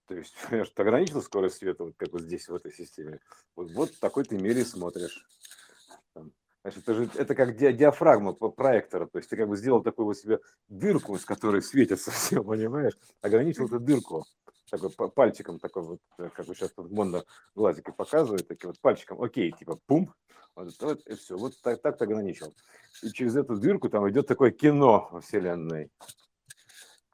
То 0.07 0.15
есть, 0.15 0.35
понимаешь, 0.49 0.71
ты 0.73 0.81
ограничил 0.81 1.21
скорость 1.21 1.57
света, 1.57 1.83
вот 1.83 1.95
как 1.97 2.11
вот 2.13 2.21
здесь, 2.21 2.47
в 2.47 2.55
этой 2.55 2.71
системе. 2.71 3.19
Вот, 3.55 3.71
вот 3.71 3.91
в 3.91 3.99
такой 3.99 4.23
ты 4.23 4.37
мере 4.37 4.65
смотришь. 4.65 5.25
Значит, 6.63 6.83
это, 6.83 6.93
же, 6.95 7.09
это 7.15 7.35
как 7.35 7.55
ди, 7.55 7.71
диафрагма 7.71 8.33
проектора. 8.33 9.05
То 9.05 9.19
есть 9.19 9.29
ты 9.29 9.37
как 9.37 9.47
бы 9.47 9.55
сделал 9.55 9.81
такую 9.81 10.07
вот 10.07 10.17
себе 10.17 10.39
дырку, 10.67 11.17
с 11.17 11.23
которой 11.23 11.61
светится 11.61 12.11
все, 12.11 12.43
понимаешь? 12.43 12.97
Ограничил 13.21 13.67
эту 13.67 13.79
дырку 13.79 14.25
такой 14.69 14.89
пальчиком 15.09 15.59
такой 15.59 15.83
вот, 15.83 15.99
э, 16.17 16.29
как 16.33 16.45
вы 16.47 16.55
сейчас 16.55 16.71
тут 16.71 16.91
модно 16.91 17.23
глазикой 17.55 17.93
показывают, 17.93 18.47
таким 18.47 18.71
вот 18.71 18.79
пальчиком, 18.81 19.21
окей, 19.21 19.51
типа 19.51 19.79
пум, 19.85 20.13
вот, 20.55 20.73
вот 20.81 21.07
и 21.07 21.15
все, 21.15 21.37
вот 21.37 21.53
так, 21.61 21.81
так 21.81 22.01
ограничил. 22.01 22.53
И 23.01 23.11
через 23.11 23.35
эту 23.35 23.57
дырку 23.57 23.89
там 23.89 24.09
идет 24.09 24.27
такое 24.27 24.51
кино 24.51 25.07
во 25.11 25.21
Вселенной 25.21 25.89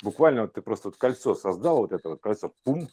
буквально 0.03 0.43
вот 0.43 0.53
ты 0.53 0.61
просто 0.61 0.89
вот 0.89 0.97
кольцо 0.97 1.33
создал, 1.33 1.77
вот 1.77 1.93
это 1.93 2.09
вот 2.09 2.21
кольцо, 2.21 2.53
пум, 2.63 2.87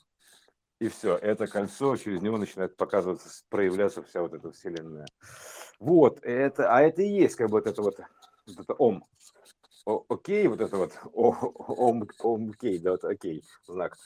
и 0.78 0.88
все, 0.88 1.16
это 1.16 1.46
кольцо, 1.46 1.96
через 1.96 2.22
него 2.22 2.38
начинает 2.38 2.76
показываться, 2.76 3.28
проявляться 3.50 4.02
вся 4.02 4.22
вот 4.22 4.32
эта 4.32 4.50
вселенная. 4.52 5.06
Вот, 5.78 6.20
это, 6.22 6.74
а 6.74 6.80
это 6.80 7.02
и 7.02 7.08
есть 7.08 7.36
как 7.36 7.50
бы 7.50 7.58
вот 7.58 7.66
это 7.66 7.82
вот, 7.82 7.98
вот 8.46 8.60
это 8.60 8.74
ом. 8.74 9.04
О, 9.86 10.04
окей, 10.08 10.46
вот 10.46 10.60
это 10.60 10.76
вот 10.76 10.92
о, 11.12 11.32
ом, 11.32 12.08
ом, 12.20 12.50
окей, 12.50 12.78
да, 12.78 12.92
вот 12.92 13.04
окей, 13.04 13.44
знак. 13.66 13.98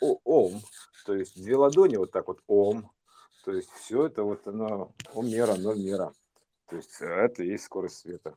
О, 0.00 0.18
ом, 0.24 0.60
то 1.06 1.14
есть 1.14 1.40
две 1.40 1.56
ладони 1.56 1.96
вот 1.96 2.10
так 2.10 2.26
вот 2.28 2.40
ом, 2.46 2.90
то 3.44 3.52
есть 3.52 3.70
все 3.70 4.06
это 4.06 4.24
вот 4.24 4.46
оно, 4.46 4.92
омера, 5.14 5.54
мера. 5.56 6.12
То 6.68 6.76
есть 6.76 7.00
это 7.00 7.42
и 7.42 7.48
есть 7.48 7.64
скорость 7.64 7.98
света. 7.98 8.34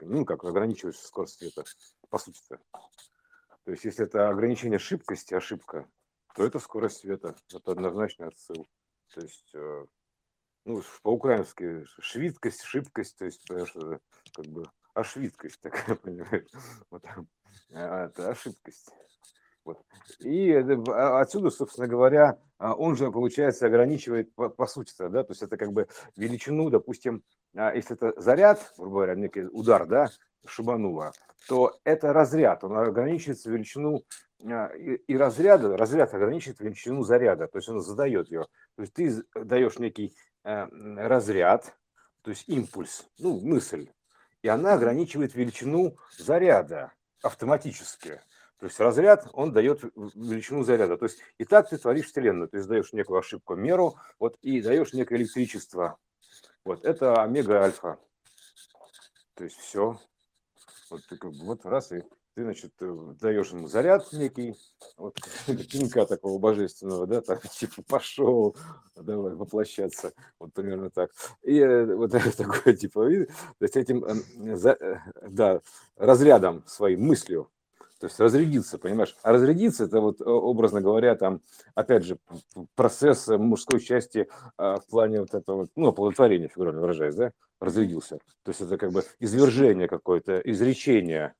Ну, 0.00 0.24
как 0.24 0.44
ограничивающая 0.44 1.02
скорость 1.02 1.38
света, 1.38 1.64
по 2.08 2.18
сути-то. 2.18 2.58
То 3.66 3.72
есть, 3.72 3.84
если 3.84 4.04
это 4.04 4.28
ограничение 4.28 4.78
шибкости, 4.78 5.34
ошибка, 5.34 5.88
то 6.36 6.46
это 6.46 6.60
скорость 6.60 6.98
света. 6.98 7.34
Это 7.52 7.72
однозначный 7.72 8.28
отсыл. 8.28 8.68
То 9.12 9.20
есть, 9.20 9.50
э, 9.54 9.86
ну, 10.64 10.82
по-украински 11.02 11.84
швидкость, 11.98 12.62
шибкость, 12.62 13.18
то 13.18 13.24
есть, 13.24 13.44
понимаешь, 13.44 13.74
как 14.36 14.46
бы 14.46 14.70
ошвидкость 14.94 15.60
такая, 15.60 15.96
понимаешь? 15.96 16.46
Вот, 16.90 17.04
а, 17.74 18.06
это 18.06 18.30
ошибкость. 18.30 18.88
Вот. 19.64 19.82
И 20.20 20.52
а, 20.52 21.20
отсюда, 21.20 21.50
собственно 21.50 21.88
говоря, 21.88 22.38
а, 22.58 22.72
он 22.72 22.94
же, 22.94 23.10
получается, 23.10 23.66
ограничивает 23.66 24.32
по, 24.36 24.48
по 24.48 24.68
сути, 24.68 24.94
да, 24.96 25.24
то 25.24 25.32
есть 25.32 25.42
это 25.42 25.56
как 25.56 25.72
бы 25.72 25.88
величину, 26.14 26.70
допустим, 26.70 27.24
если 27.52 27.96
это 27.96 28.20
заряд, 28.20 28.72
грубо 28.76 28.94
говоря, 28.98 29.16
некий 29.16 29.42
удар, 29.42 29.88
да, 29.88 30.08
шибануло, 30.50 31.12
то 31.48 31.78
это 31.84 32.12
разряд, 32.12 32.64
он 32.64 32.76
ограничивается 32.76 33.50
величину 33.50 34.02
а, 34.44 34.68
и, 34.74 35.16
разряда, 35.16 35.76
разряд 35.76 36.12
ограничивает 36.14 36.60
величину 36.60 37.02
заряда, 37.02 37.46
то 37.46 37.58
есть 37.58 37.68
он 37.68 37.80
задает 37.80 38.30
ее. 38.30 38.46
То 38.76 38.82
есть 38.82 38.92
ты 38.92 39.22
даешь 39.34 39.78
некий 39.78 40.14
э, 40.44 40.66
разряд, 40.96 41.74
то 42.22 42.30
есть 42.30 42.48
импульс, 42.48 43.06
ну, 43.18 43.40
мысль, 43.40 43.88
и 44.42 44.48
она 44.48 44.74
ограничивает 44.74 45.34
величину 45.34 45.96
заряда 46.18 46.92
автоматически. 47.22 48.20
То 48.58 48.66
есть 48.66 48.80
разряд, 48.80 49.28
он 49.32 49.52
дает 49.52 49.82
величину 49.82 50.62
заряда. 50.62 50.96
То 50.96 51.04
есть 51.06 51.18
и 51.38 51.44
так 51.44 51.68
ты 51.68 51.76
творишь 51.76 52.06
Вселенную. 52.06 52.48
То 52.48 52.56
есть 52.56 52.68
даешь 52.68 52.92
некую 52.92 53.18
ошибку 53.18 53.54
меру, 53.54 53.96
вот, 54.18 54.38
и 54.40 54.62
даешь 54.62 54.92
некое 54.94 55.16
электричество. 55.16 55.98
Вот, 56.64 56.84
это 56.84 57.22
омега-альфа. 57.22 57.98
То 59.34 59.44
есть 59.44 59.56
все. 59.56 59.98
Вот, 60.90 61.00
ты, 61.08 61.18
вот 61.22 61.64
раз 61.64 61.92
и 61.92 62.02
ты, 62.36 62.42
значит, 62.42 62.72
э, 62.80 63.14
даешь 63.20 63.50
ему 63.50 63.66
заряд 63.66 64.12
некий, 64.12 64.54
вот 64.98 65.18
пинка 65.72 66.04
такого 66.04 66.38
божественного, 66.38 67.06
да, 67.06 67.22
там, 67.22 67.38
типа, 67.50 67.82
пошел, 67.88 68.54
давай 68.94 69.34
воплощаться, 69.34 70.12
вот 70.38 70.52
примерно 70.52 70.90
так. 70.90 71.10
И 71.42 71.58
э, 71.58 71.94
вот 71.94 72.12
такое, 72.36 72.74
типа, 72.74 73.08
то 73.08 73.26
есть 73.60 73.76
этим, 73.76 74.04
э, 74.04 75.00
да, 75.28 75.60
разрядом 75.96 76.62
своей 76.66 76.96
мыслью, 76.96 77.50
то 77.98 78.06
есть 78.06 78.20
разрядиться, 78.20 78.76
понимаешь? 78.76 79.16
А 79.22 79.32
разрядиться 79.32 79.84
это 79.84 80.02
вот, 80.02 80.20
образно 80.20 80.82
говоря, 80.82 81.14
там, 81.14 81.40
опять 81.74 82.04
же, 82.04 82.18
процесс 82.74 83.26
мужской 83.28 83.80
части 83.80 84.28
а, 84.58 84.78
в 84.78 84.86
плане 84.86 85.20
вот 85.20 85.32
этого, 85.32 85.68
ну, 85.74 85.88
оплодотворения, 85.88 86.48
фигурально 86.48 86.82
выражаясь, 86.82 87.14
да, 87.14 87.32
разрядился. 87.60 88.18
То 88.42 88.50
есть 88.50 88.60
это 88.60 88.76
как 88.78 88.92
бы 88.92 89.04
извержение 89.18 89.88
какое-то, 89.88 90.38
изречение, 90.40 91.34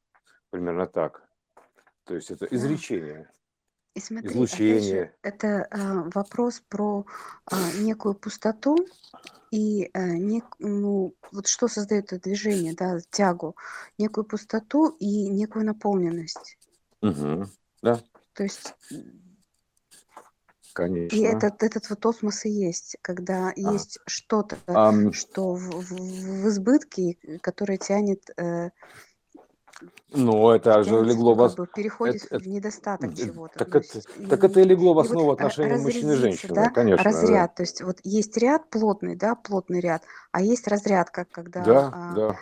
примерно 0.51 0.87
так. 0.87 1.23
То 2.05 2.15
есть 2.15 2.31
это 2.31 2.47
изречение. 2.47 3.31
И 3.95 4.01
смотри, 4.01 4.29
излучение. 4.29 5.05
Же, 5.05 5.15
это 5.23 5.47
э, 5.47 6.11
вопрос 6.15 6.63
про 6.69 7.07
э, 7.51 7.57
некую 7.81 8.15
пустоту 8.15 8.77
и 9.51 9.91
э, 9.95 10.17
нек, 10.17 10.45
ну, 10.59 11.15
вот 11.33 11.47
что 11.47 11.67
создает 11.67 12.13
это 12.13 12.21
движение, 12.21 12.75
да, 12.75 12.99
тягу, 13.11 13.57
некую 13.97 14.25
пустоту 14.25 14.89
и 15.01 15.29
некую 15.29 15.65
наполненность. 15.65 16.59
Угу. 17.01 17.47
Да. 17.83 18.01
То 18.35 18.43
есть 18.43 18.75
Конечно. 20.77 21.17
И 21.17 21.23
этот, 21.23 21.63
этот 21.63 21.89
вот 21.89 22.05
осмос 22.05 22.45
и 22.45 22.51
есть, 22.51 22.99
когда 23.01 23.49
а. 23.49 23.53
есть 23.73 23.99
что-то, 24.07 24.59
а, 24.67 24.93
что 25.13 25.55
в, 25.55 25.71
в, 25.71 25.91
в 25.91 26.49
избытке, 26.49 27.17
которое 27.41 27.79
тянет 27.79 28.29
э, 28.37 28.69
ну, 30.11 30.51
это 30.51 30.83
же 30.83 31.03
легло 31.03 31.35
в 31.35 31.43
основу. 31.43 31.67
Переходит 31.75 32.27
это, 32.27 32.39
в 32.39 32.47
недостаток 32.47 33.13
это, 33.13 33.25
чего-то. 33.25 33.59
Так, 33.59 33.75
это, 33.75 34.01
и, 34.19 34.27
так 34.27 34.45
это 34.45 34.61
и 34.61 34.65
легло 34.65 34.93
в 34.93 34.99
основу 34.99 35.25
вот 35.29 35.41
отношений 35.41 35.83
мужчины 35.83 36.13
и 36.13 36.17
женщины, 36.17 36.55
да? 36.55 36.69
конечно. 36.69 37.03
Разряд, 37.03 37.53
да. 37.53 37.55
то 37.57 37.63
есть 37.63 37.81
вот 37.81 37.97
есть 38.05 38.37
ряд 38.37 38.69
плотный, 38.69 39.17
да, 39.17 39.35
плотный 39.35 39.81
ряд, 39.81 40.03
а 40.31 40.43
есть 40.43 40.69
разряд, 40.69 41.09
как 41.09 41.31
когда 41.31 41.63
да, 41.63 41.91
а, 41.91 42.15
да. 42.15 42.37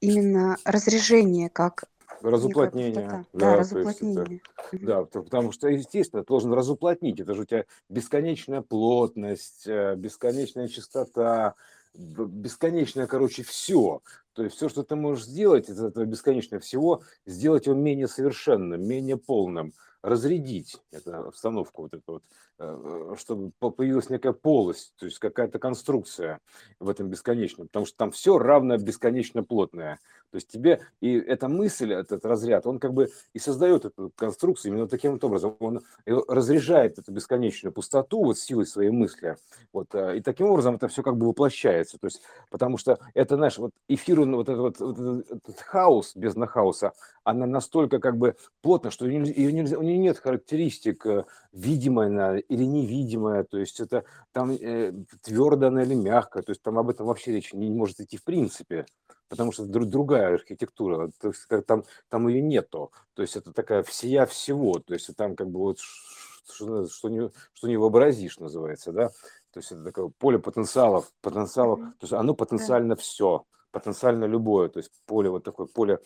именно 0.00 0.56
разрежение, 0.64 1.50
как 1.50 1.84
разуплотнение. 2.22 3.06
Да, 3.06 3.24
да 3.32 3.56
разуплотнение. 3.56 4.40
Это, 4.72 4.84
да, 4.84 5.04
потому 5.04 5.52
что, 5.52 5.68
естественно, 5.68 6.22
ты 6.22 6.28
должен 6.28 6.52
разуплотнить. 6.52 7.20
Это 7.20 7.34
же 7.34 7.42
у 7.42 7.44
тебя 7.44 7.64
бесконечная 7.88 8.62
плотность, 8.62 9.66
э, 9.66 9.94
бесконечная 9.96 10.68
частота, 10.68 11.54
бесконечное, 11.94 13.06
короче, 13.06 13.42
все. 13.42 14.00
То 14.34 14.44
есть 14.44 14.56
все, 14.56 14.68
что 14.68 14.82
ты 14.82 14.96
можешь 14.96 15.24
сделать 15.24 15.68
из 15.70 15.82
этого 15.82 16.04
бесконечного 16.04 16.60
всего, 16.60 17.02
сделать 17.24 17.66
его 17.66 17.74
менее 17.74 18.06
совершенным, 18.06 18.86
менее 18.86 19.16
полным, 19.16 19.72
разрядить 20.06 20.76
эту 20.92 21.28
обстановку, 21.28 21.82
вот 21.82 21.94
эту 21.94 22.12
вот, 22.12 22.22
э, 22.58 23.14
чтобы 23.18 23.50
появилась 23.58 24.08
некая 24.08 24.32
полость, 24.32 24.94
то 24.98 25.06
есть 25.06 25.18
какая-то 25.18 25.58
конструкция 25.58 26.38
в 26.78 26.88
этом 26.88 27.08
бесконечном, 27.08 27.66
потому 27.66 27.86
что 27.86 27.96
там 27.96 28.10
все 28.12 28.38
равно 28.38 28.76
бесконечно 28.76 29.42
плотное. 29.42 29.98
То 30.30 30.36
есть 30.36 30.48
тебе 30.48 30.80
и 31.00 31.14
эта 31.14 31.48
мысль, 31.48 31.92
этот 31.92 32.24
разряд, 32.24 32.66
он 32.66 32.78
как 32.78 32.92
бы 32.92 33.10
и 33.32 33.38
создает 33.38 33.84
эту 33.84 34.12
конструкцию 34.16 34.72
именно 34.72 34.88
таким 34.88 35.12
вот 35.12 35.24
образом. 35.24 35.56
Он 35.58 35.80
разряжает 36.04 36.98
эту 36.98 37.10
бесконечную 37.12 37.72
пустоту 37.72 38.24
вот 38.24 38.38
силой 38.38 38.66
своей 38.66 38.90
мысли. 38.90 39.36
Вот, 39.72 39.94
э, 39.94 40.18
и 40.18 40.20
таким 40.20 40.46
образом 40.46 40.76
это 40.76 40.88
все 40.88 41.02
как 41.02 41.16
бы 41.16 41.26
воплощается. 41.26 41.98
То 41.98 42.06
есть, 42.06 42.22
потому 42.50 42.78
что 42.78 42.98
это, 43.14 43.36
знаешь, 43.36 43.58
вот 43.58 43.72
эфир, 43.88 44.20
вот 44.20 44.48
этот, 44.48 44.58
вот, 44.60 44.80
вот 44.80 45.26
этот 45.30 45.60
хаос, 45.60 46.14
без 46.14 46.34
хаоса, 46.34 46.92
она 47.24 47.46
настолько 47.46 47.98
как 47.98 48.16
бы 48.16 48.36
плотна, 48.62 48.90
что 48.90 49.06
ее 49.06 49.52
нельзя, 49.52 49.78
у 49.78 49.82
нее 49.96 50.08
нет 50.10 50.18
характеристик 50.18 51.04
видимая 51.52 52.38
или 52.38 52.64
невидимая, 52.64 53.44
то 53.44 53.58
есть 53.58 53.80
это 53.80 54.04
там 54.32 54.50
э, 54.50 54.92
твердо 55.22 55.68
она 55.68 55.82
или 55.82 55.94
мягкая, 55.94 56.42
то 56.42 56.50
есть 56.50 56.62
там 56.62 56.78
об 56.78 56.90
этом 56.90 57.06
вообще 57.06 57.32
речи 57.32 57.54
не, 57.54 57.68
не 57.68 57.76
может 57.76 58.00
идти 58.00 58.16
в 58.16 58.24
принципе 58.24 58.86
потому 59.28 59.52
что 59.52 59.64
другая 59.64 60.34
архитектура, 60.34 61.10
то 61.20 61.28
есть 61.28 61.46
там, 61.66 61.84
там 62.08 62.28
ее 62.28 62.40
нету, 62.40 62.92
то 63.14 63.22
есть 63.22 63.36
это 63.36 63.52
такая 63.52 63.82
всея 63.82 64.26
всего, 64.26 64.78
то 64.78 64.94
есть 64.94 65.14
там 65.16 65.36
как 65.36 65.50
бы 65.50 65.58
вот 65.60 65.78
что, 65.80 66.86
что, 66.86 67.08
не, 67.08 67.30
что 67.52 67.68
не 67.68 67.76
вообразишь 67.76 68.38
называется, 68.38 68.92
да, 68.92 69.08
то 69.52 69.60
есть 69.60 69.72
это 69.72 69.84
такое 69.84 70.08
поле 70.18 70.38
потенциалов, 70.38 71.10
потенциалов, 71.20 71.80
то 71.80 72.02
есть 72.02 72.12
оно 72.12 72.34
потенциально 72.34 72.94
все, 72.96 73.44
потенциально 73.70 74.24
любое, 74.24 74.68
то 74.68 74.78
есть 74.78 74.90
поле 75.06 75.30
вот 75.30 75.44
такое, 75.44 75.66
поле 75.66 75.98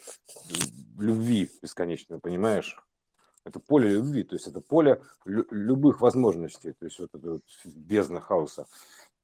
любви 0.98 1.50
бесконечное, 1.62 2.18
понимаешь? 2.18 2.78
Это 3.44 3.58
поле 3.58 3.88
любви, 3.90 4.22
то 4.22 4.34
есть 4.34 4.46
это 4.46 4.60
поле 4.60 5.00
любых 5.24 6.00
возможностей, 6.00 6.72
то 6.72 6.84
есть 6.84 6.98
вот 6.98 7.14
это 7.14 7.32
вот 7.32 7.42
бездна 7.64 8.20
хаоса. 8.20 8.66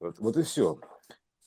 Вот, 0.01 0.19
вот 0.19 0.37
и 0.37 0.43
все. 0.43 0.79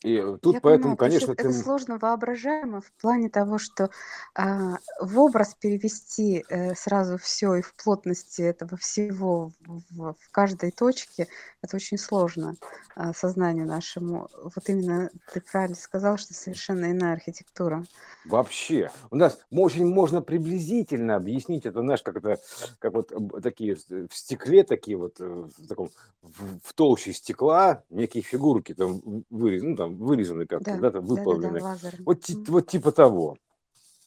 И 0.03 0.21
тут 0.41 0.55
Я 0.55 0.62
поэтому, 0.62 0.95
понимаю, 0.95 0.97
конечно, 0.97 1.31
это, 1.33 1.43
ты... 1.43 1.49
это 1.49 1.57
сложно 1.57 1.97
воображаемо 1.97 2.79
в 2.79 2.89
плане 3.01 3.29
того, 3.29 3.57
что 3.57 3.89
а, 4.33 4.77
в 5.01 5.19
образ 5.19 5.55
перевести 5.59 6.45
э, 6.47 6.73
сразу 6.75 7.17
все 7.17 7.55
и 7.55 7.62
в 7.62 7.73
плотности 7.75 8.41
этого 8.41 8.77
всего 8.77 9.51
в, 9.65 9.81
в- 9.89 10.15
каждой 10.31 10.71
точке, 10.71 11.27
это 11.62 11.75
очень 11.75 11.97
сложно 11.97 12.55
а, 12.95 13.13
сознанию 13.13 13.65
нашему. 13.65 14.29
Вот 14.41 14.69
именно 14.69 15.09
ты 15.33 15.41
правильно 15.41 15.75
сказал, 15.75 16.17
что 16.17 16.33
совершенно 16.33 16.91
иная 16.91 17.13
архитектура. 17.13 17.83
Вообще. 18.25 18.91
У 19.12 19.17
нас 19.17 19.38
очень 19.51 19.85
можно 19.85 20.21
приблизительно 20.21 21.15
объяснить 21.15 21.65
это, 21.65 21.81
знаешь, 21.81 22.03
как 22.03 22.17
это, 22.17 22.39
как 22.79 22.93
вот 22.93 23.12
э, 23.12 23.41
такие 23.41 23.77
э, 23.89 24.07
в 24.09 24.15
стекле 24.15 24.63
такие 24.63 24.97
вот, 24.97 25.15
э, 25.19 25.25
в 25.57 25.67
таком, 25.67 25.89
в, 26.21 26.59
в 26.63 26.73
толще 26.73 27.12
стекла 27.12 27.83
некие 27.89 28.23
фигурки 28.23 28.73
там 28.73 29.01
вырезаны, 29.29 29.71
ну, 29.71 29.75
там 29.77 29.88
вырезаны 29.97 30.45
как-то, 30.45 30.75
Да, 30.75 30.78
да, 30.80 30.91
там 30.91 31.06
да, 31.06 31.15
да, 31.15 31.15
да, 31.15 31.21
выплавлены. 31.21 31.62
лазером. 31.62 31.99
Вот, 32.06 32.30
вот 32.47 32.67
типа 32.67 32.91
того, 32.91 33.38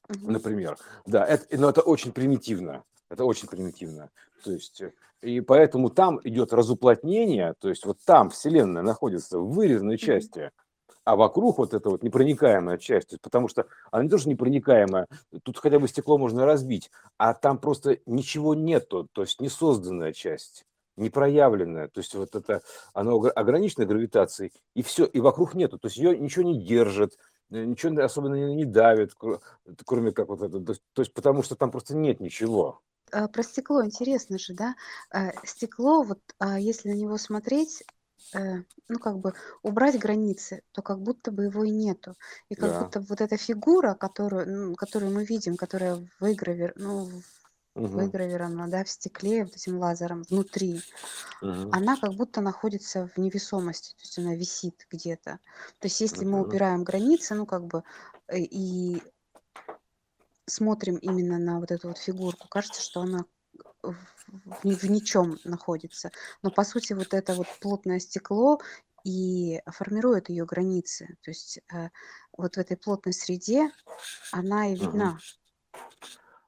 мгм. 0.09 0.33
например. 0.33 0.79
Да, 1.07 1.25
это, 1.25 1.47
но 1.59 1.71
это 1.71 1.83
очень 1.83 2.13
примитивно. 2.13 2.85
Это 3.11 3.25
очень 3.25 3.49
примитивно. 3.49 4.11
То 4.43 4.53
есть, 4.53 4.81
э, 4.81 4.93
и 5.23 5.41
поэтому 5.41 5.91
там 5.91 6.21
идет 6.25 6.53
разуплотнение, 6.53 7.55
то 7.61 7.69
есть 7.69 7.85
вот 7.85 7.99
там 8.05 8.31
Вселенная 8.31 8.83
находится 8.83 9.39
в 9.39 9.51
вырезанной 9.51 9.99
части, 9.99 10.51
а 11.05 11.17
вокруг 11.17 11.59
вот 11.59 11.75
эта 11.75 11.91
вот 11.91 12.03
непроникаемая 12.03 12.79
часть, 12.79 13.09
то 13.09 13.15
есть 13.15 13.23
потому 13.23 13.49
что 13.49 13.67
она 13.91 14.05
не 14.05 14.09
тоже 14.09 14.29
непроникаемая, 14.29 15.07
тут 15.43 15.59
хотя 15.59 15.79
бы 15.79 15.89
стекло 15.89 16.17
можно 16.17 16.47
разбить, 16.47 16.91
а 17.19 17.35
там 17.35 17.59
просто 17.59 17.99
ничего 18.07 18.55
нету, 18.55 19.09
то 19.13 19.23
есть 19.23 19.41
не 19.41 19.49
созданная 19.49 20.13
часть, 20.13 20.65
не 20.97 21.11
проявленная, 21.11 21.89
то 21.89 22.01
есть 22.01 22.15
вот 22.15 22.35
это, 22.35 22.63
оно 22.95 23.19
огр- 23.19 23.31
ограничено 23.31 23.87
гравитацией, 23.87 24.53
и 24.75 24.83
все, 24.83 25.05
и 25.05 25.21
вокруг 25.21 25.55
нету, 25.55 25.79
то 25.79 25.87
есть 25.87 25.97
ее 25.97 26.17
ничего 26.19 26.45
не 26.45 26.65
держит, 26.65 27.17
э, 27.51 27.65
ничего 27.65 28.03
особенно 28.03 28.55
не 28.55 28.65
давит, 28.65 29.13
кро- 29.19 29.41
кроме 29.87 30.13
как 30.13 30.29
вот 30.29 30.43
это, 30.43 30.61
то 30.61 30.73
есть, 30.73 30.83
то 30.93 31.03
есть 31.03 31.13
потому 31.15 31.43
что 31.43 31.57
там 31.57 31.71
просто 31.71 31.97
нет 31.97 32.21
ничего. 32.21 32.81
А, 33.13 33.29
Про 33.29 33.43
стекло 33.43 33.85
интересно 33.85 34.39
же, 34.39 34.55
да? 34.55 34.75
А, 35.11 35.33
Стекло, 35.45 36.03
вот 36.03 36.21
а, 36.39 36.59
если 36.59 36.89
на 36.91 36.95
него 36.95 37.19
смотреть, 37.19 37.85
э, 38.35 38.39
ну 38.89 38.99
как 38.99 39.19
бы 39.19 39.35
убрать 39.63 39.99
границы, 39.99 40.63
то 40.73 40.83
как 40.83 41.01
будто 41.01 41.31
бы 41.31 41.45
его 41.45 41.65
и 41.65 41.71
нету. 41.71 42.15
И 42.49 42.55
как 42.55 42.71
Да. 42.71 42.79
будто 42.79 43.01
вот 43.01 43.21
эта 43.21 43.37
фигура, 43.37 43.95
которую, 43.95 44.69
ну, 44.69 44.75
которую 44.75 45.13
мы 45.13 45.25
видим, 45.25 45.57
которая 45.57 46.07
выгравир, 46.21 46.73
ну, 46.77 47.11
Мгм. 47.75 47.99
выгравирована, 48.01 48.69
да, 48.69 48.85
в 48.85 48.89
стекле 48.91 49.45
вот 49.45 49.55
этим 49.55 49.79
лазером 49.79 50.23
внутри, 50.25 50.83
Мгм. 51.41 51.71
она 51.73 51.97
как 51.97 52.13
будто 52.15 52.41
находится 52.41 53.09
в 53.09 53.19
невесомости, 53.19 53.95
то 53.95 54.01
есть 54.03 54.19
она 54.19 54.35
висит 54.35 54.87
где-то. 54.91 55.39
То 55.81 55.87
есть 55.87 56.01
если 56.01 56.25
мы 56.25 56.39
Мгм. 56.41 56.49
убираем 56.49 56.85
границы, 56.85 57.35
ну 57.35 57.47
как 57.47 57.65
бы 57.65 57.83
э, 58.29 58.39
и 58.39 59.03
смотрим 60.47 60.97
именно 60.97 61.39
на 61.39 61.61
вот 61.61 61.71
эту 61.71 61.89
вот 61.89 61.99
фигурку, 61.99 62.49
кажется, 62.49 62.83
что 62.83 63.01
она 63.01 63.25
в, 63.83 63.95
в 64.29 64.65
ни- 64.65 64.75
в 64.75 64.85
ничем 64.85 65.39
находится. 65.45 66.11
Но 66.43 66.51
по 66.51 66.65
сути 66.65 66.93
вот 66.93 67.15
это 67.15 67.35
вот 67.35 67.47
плотное 67.61 68.01
стекло 68.01 68.61
и 69.05 69.61
формирует 69.67 70.29
ее 70.29 70.45
границы. 70.45 71.17
То 71.23 71.31
есть 71.31 71.59
э, 71.73 71.89
вот 72.37 72.57
в 72.57 72.59
этой 72.59 72.77
плотной 72.77 73.13
среде 73.13 73.71
она 74.31 74.69
и 74.69 74.73
Мгм. 74.75 74.83
видна. 74.83 75.19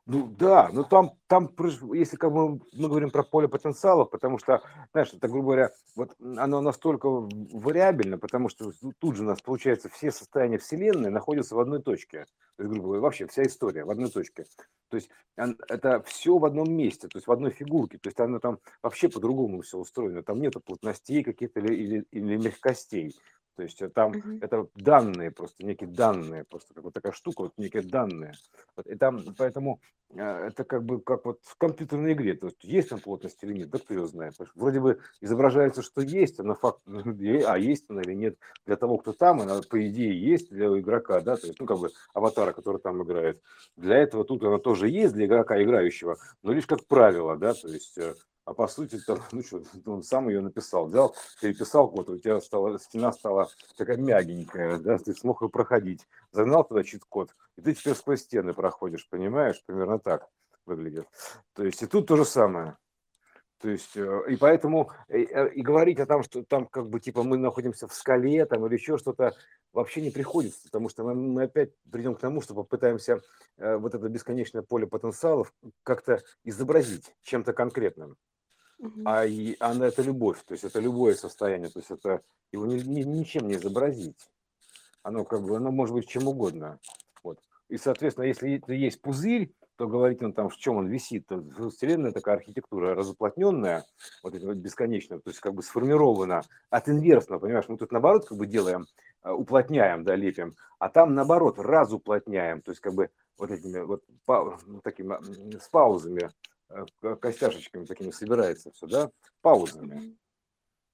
Ну 0.07 0.27
да, 0.39 0.69
но 0.71 0.83
там, 0.83 1.13
там, 1.29 1.51
если 1.95 2.17
как 2.17 2.31
бы 2.31 2.61
мы 2.75 2.89
говорим 2.89 3.11
про 3.11 3.23
поле 3.23 3.49
потенциалов, 3.49 4.11
потому 4.11 4.39
что, 4.39 4.63
знаешь, 4.93 5.11
это, 5.15 5.29
грубо 5.29 5.47
говоря, 5.47 5.71
вот 5.97 6.15
оно 6.21 6.61
настолько 6.61 7.07
вариабельно, 7.09 8.19
потому 8.19 8.51
что 8.51 8.71
тут 8.99 9.17
же 9.17 9.23
у 9.23 9.27
нас, 9.27 9.41
получается, 9.41 9.89
все 9.89 10.11
состояния 10.13 10.59
Вселенной 10.59 11.09
находятся 11.09 11.55
в 11.55 11.61
одной 11.61 11.81
точке. 11.81 12.27
То 12.57 12.65
есть, 12.65 12.71
грубо 12.71 12.89
говоря, 12.89 13.01
вообще 13.01 13.27
вся 13.27 13.45
история 13.45 13.85
в 13.87 13.91
одной 13.91 14.11
точке. 14.11 14.45
То 14.91 14.97
есть 14.97 15.09
это 15.37 16.03
все 16.03 16.37
в 16.37 16.45
одном 16.45 16.71
месте, 16.71 17.09
то 17.09 17.17
есть 17.17 17.27
в 17.27 17.33
одной 17.33 17.51
фигурке. 17.51 17.97
То 17.97 18.09
есть 18.09 18.21
оно 18.21 18.41
там 18.41 18.59
вообще 18.83 19.09
по-другому 19.09 19.63
все 19.63 19.79
устроено. 19.79 20.23
Там 20.23 20.39
нету 20.39 20.61
плотностей 20.61 21.25
каких-то 21.25 21.61
или, 21.61 21.75
или, 21.75 22.07
или 22.11 22.37
мягкостей. 22.37 23.17
То 23.57 23.63
есть 23.63 23.81
э, 23.83 23.89
там 23.89 24.13
Мгм. 24.13 24.39
это 24.41 24.69
данные, 24.75 25.31
просто 25.31 25.65
некие 25.65 25.89
данные, 25.89 26.45
просто 26.45 26.75
как 26.75 26.85
вот 26.85 26.95
такая 26.95 27.13
штука, 27.13 27.43
вот 27.43 27.53
некие 27.57 27.83
данные. 27.83 28.35
Вот, 28.77 28.87
и 28.87 28.97
там, 28.97 29.23
поэтому 29.37 29.81
а, 30.17 30.47
это 30.47 30.65
как 30.65 30.85
бы 30.85 31.01
как 31.01 31.25
вот 31.25 31.41
в 31.43 31.57
компьютерной 31.57 32.13
игре, 32.13 32.35
то 32.35 32.47
есть 32.47 32.63
есть 32.65 32.89
там 32.89 33.01
плотность 33.01 33.43
или 33.43 33.53
нет, 33.53 33.71
да 33.71 33.79
кто 33.79 33.95
ее 33.95 34.07
знает. 34.07 34.35
Вроде 34.55 34.81
бы 34.81 35.01
изображается, 35.21 35.83
что 35.83 36.01
есть, 36.03 36.41
а 36.41 36.43
на 36.43 36.55
факт, 36.55 36.81
а 36.87 37.59
есть 37.59 37.85
она 37.89 38.03
или 38.03 38.15
нет 38.15 38.37
для 38.67 38.77
того, 38.77 38.99
кто 38.99 39.13
там, 39.13 39.41
она 39.41 39.61
по 39.69 39.87
идее 39.87 40.19
есть 40.21 40.51
для 40.51 40.67
игрока, 40.79 41.21
да, 41.21 41.37
то 41.37 41.47
есть, 41.47 41.61
ну, 41.61 41.67
как 41.67 41.79
бы 41.79 41.91
аватара, 42.13 42.53
который 42.53 42.81
там 42.81 43.03
играет. 43.03 43.41
Для 43.77 43.97
этого 43.99 44.25
тут 44.25 44.43
она 44.43 44.59
тоже 44.59 44.89
есть, 44.89 45.15
для 45.15 45.27
игрока 45.27 45.63
играющего, 45.63 46.19
но 46.43 46.53
лишь 46.53 46.67
как 46.67 46.85
правило, 46.87 47.37
да, 47.37 47.55
то 47.55 47.69
есть 47.69 47.97
э, 47.99 48.15
а 48.45 48.55
по 48.55 48.69
сути, 48.69 49.01
ну 49.33 49.43
что, 49.43 49.63
он 49.87 50.03
сам 50.03 50.29
ее 50.29 50.41
написал, 50.41 50.87
взял, 50.87 51.15
переписал 51.41 51.91
код, 51.91 52.11
у 52.11 52.19
тебя 52.19 52.41
стала, 52.41 52.79
стена 52.79 53.13
стала 53.13 53.49
такая 53.77 53.97
мягенькая, 53.97 54.79
да, 54.79 54.99
ты 54.99 55.15
смог 55.15 55.43
ее 55.43 55.49
проходить, 55.49 56.07
загнал 56.33 56.65
туда 56.65 56.83
чит-код, 56.85 57.35
и 57.57 57.63
ты 57.63 57.75
теперь 57.75 57.95
сквозь 57.95 58.21
стены 58.21 58.55
проходишь, 58.55 59.09
понимаешь, 59.09 59.63
примерно 59.65 59.99
так 59.99 60.29
выглядит. 60.67 61.07
То 61.55 61.65
есть 61.65 61.83
и 61.83 61.87
тут 61.87 62.07
то 62.07 62.17
же 62.17 62.25
самое. 62.25 62.77
То 63.65 63.71
есть, 63.71 63.97
э, 63.97 64.25
и 64.29 64.37
поэтому 64.37 64.91
э, 65.09 65.23
э, 65.23 65.49
и 65.55 65.63
говорить 65.63 65.99
о 65.99 66.05
том, 66.05 66.23
что 66.23 66.45
там 66.45 66.67
как 66.67 66.91
бы 66.91 67.01
типа 67.01 67.23
мы 67.23 67.39
находимся 67.39 67.89
в 67.89 67.95
скале 67.95 68.45
там 68.45 68.67
или 68.67 68.75
еще 68.75 68.99
что-то, 68.99 69.35
вообще 69.73 70.03
не 70.03 70.11
приходится, 70.11 70.65
потому 70.65 70.91
что 70.91 71.03
мы, 71.03 71.15
мы 71.15 71.45
опять 71.45 71.71
придем 71.91 72.15
к 72.15 72.21
тому, 72.21 72.43
что 72.43 72.55
попытаемся 72.55 73.23
вот 73.57 73.95
это 73.95 74.09
бесконечное 74.11 74.61
поле 74.61 74.87
потенциалов 74.87 75.55
как-то 75.83 76.23
изобразить 76.45 77.15
чем-то 77.23 77.55
конкретным. 77.55 78.19
А 79.05 79.25
и 79.25 79.57
она 79.61 79.87
это 79.87 80.03
любовь, 80.03 80.43
то 80.45 80.53
есть 80.53 80.65
это 80.65 80.81
любое 80.81 81.15
состояние, 81.15 81.71
то 81.71 81.79
есть 81.79 81.91
это 81.91 82.21
его 82.53 82.67
ни- 82.67 82.81
ни- 82.81 83.03
ничем 83.03 83.49
не 83.49 83.55
изобразить. 83.55 84.17
Оно 85.03 85.25
как 85.25 85.43
бы, 85.43 85.57
оно 85.57 85.71
может 85.71 85.95
быть 85.95 86.09
чем 86.09 86.29
угодно. 86.29 86.79
Вот. 87.23 87.39
И, 87.69 87.77
соответственно, 87.77 88.27
если 88.27 88.57
это 88.57 88.73
есть 88.73 89.01
пузырь, 89.01 89.53
то 89.77 89.89
говорить 89.89 90.23
он 90.23 90.33
там, 90.33 90.49
в 90.49 90.57
чем 90.57 90.77
он 90.77 90.87
висит, 90.87 91.27
то 91.27 91.43
Вселенная 91.71 92.13
такая 92.13 92.37
архитектура 92.37 92.95
разуплотненная, 92.95 93.85
вот 94.23 94.35
это 94.35 94.47
вот 94.47 94.57
бесконечная, 94.57 95.19
то 95.19 95.31
есть 95.31 95.41
как 95.41 95.55
бы 95.55 95.63
сформирована 95.63 96.43
от 96.71 96.89
инверсного, 96.89 97.41
понимаешь, 97.41 97.69
мы 97.69 97.77
тут 97.77 97.91
наоборот 97.91 98.27
как 98.27 98.39
бы 98.39 98.47
делаем, 98.47 98.87
э, 99.25 99.31
уплотняем, 99.31 100.05
да, 100.05 100.15
лепим, 100.15 100.55
а 100.79 100.89
там 100.89 101.15
наоборот 101.15 101.59
разуплотняем, 101.59 102.63
то 102.63 102.71
есть 102.71 102.81
как 102.81 102.95
бы 102.95 103.11
вот 103.37 103.51
этими 103.51 103.81
вот 103.81 104.05
па- 104.27 104.59
ну, 104.67 104.81
такими 104.81 105.59
с 105.59 105.69
паузами, 105.69 106.31
костяшечками 107.21 107.85
такими 107.85 108.11
собирается 108.11 108.71
все, 108.73 108.87
да, 108.87 109.11
паузами. 109.41 110.17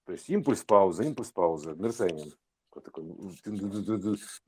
То 0.06 0.12
есть 0.12 0.28
импульс, 0.28 0.62
пауза, 0.64 1.04
импульс, 1.04 1.30
пауза, 1.30 1.74
мерцанием. 1.74 2.32
Вот 2.72 2.84
такой 2.84 3.04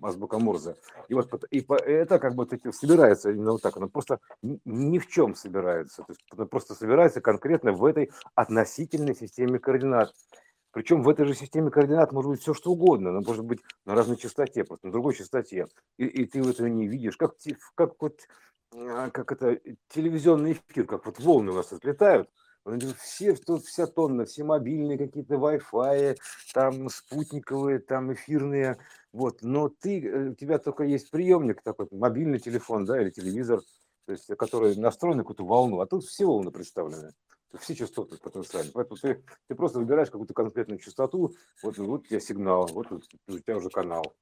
азбука 0.01 0.39
Морзе. 0.39 0.77
И 1.09 1.15
вот 1.15 1.29
и 1.51 1.61
по- 1.61 1.75
это 1.75 2.21
как 2.21 2.35
бы 2.35 2.47
таки 2.47 2.71
собирается 2.71 3.31
именно 3.31 3.53
вот 3.53 3.63
так. 3.63 3.77
Оно 3.77 3.89
просто 3.89 4.21
ни 4.43 4.99
в 4.99 5.09
чем 5.09 5.35
собирается. 5.35 6.03
То 6.03 6.13
есть 6.13 6.21
оно 6.31 6.47
просто 6.47 6.75
собирается 6.75 7.21
конкретно 7.21 7.73
в 7.73 7.85
этой 7.85 8.13
относительной 8.37 9.17
системе 9.17 9.59
координат. 9.59 10.13
Причем 10.71 11.03
в 11.03 11.09
этой 11.09 11.27
же 11.27 11.35
системе 11.35 11.71
координат 11.71 12.13
может 12.13 12.31
быть 12.31 12.41
все 12.41 12.55
что 12.55 12.71
угодно. 12.71 13.11
Оно 13.11 13.23
может 13.23 13.45
быть 13.45 13.61
на 13.85 13.95
разной 13.95 14.17
частоте, 14.17 14.65
просто 14.65 14.87
на 14.87 14.93
другой 14.93 15.15
частоте. 15.15 15.67
И, 15.97 16.07
и 16.07 16.25
ты 16.25 16.41
этого 16.41 16.69
не 16.69 16.87
видишь. 16.87 17.17
Как, 17.17 17.35
как 17.75 18.01
вот 18.01 18.21
как 19.13 19.33
это 19.33 19.61
телевизионный 19.89 20.53
эфир, 20.53 20.87
как 20.87 21.07
вот 21.07 21.19
волны 21.21 21.53
у 21.53 21.55
нас 21.55 21.73
отлетают. 21.73 22.29
Все, 23.01 23.35
тут 23.35 23.65
вся 23.65 23.87
тонна, 23.87 24.25
все 24.25 24.45
мобильные 24.45 24.97
какие-то 24.97 25.35
Wi-Fi, 25.35 26.17
там 26.55 26.89
спутниковые, 26.89 27.81
там 27.81 28.13
эфирные, 28.13 28.79
вот. 29.13 29.43
Но 29.43 29.69
ты, 29.69 30.01
э, 30.01 30.29
у 30.31 30.35
тебя 30.35 30.59
только 30.59 30.85
есть 30.85 31.11
приемник 31.11 31.61
такой, 31.63 31.89
мобильный 31.91 32.39
телефон, 32.39 32.85
да, 32.85 33.03
или 33.03 33.11
телевизор, 33.11 33.61
то 34.07 34.13
есть, 34.13 34.27
который 34.37 34.77
настроен 34.77 35.17
на 35.17 35.23
какую-то 35.25 35.45
волну, 35.45 35.81
а 35.81 35.87
тут 35.87 36.05
все 36.05 36.25
волны 36.25 36.53
представлены, 36.53 37.13
все 37.59 37.75
частоты 37.75 38.17
потенциально. 38.17 38.71
Поэтому 38.73 38.97
ты, 38.97 39.25
ты 39.49 39.55
просто 39.55 39.79
выбираешь 39.79 40.11
какую-то 40.11 40.35
конкретную 40.35 40.79
частоту, 40.79 41.35
вот, 41.63 41.79
вот 41.79 42.01
у 42.01 42.07
тебя 42.07 42.21
сигнал, 42.21 42.67
вот 42.67 42.91
у 42.91 43.01
у 43.29 43.39
тебя 43.39 43.57
уже 43.57 43.71
канал. 43.71 44.17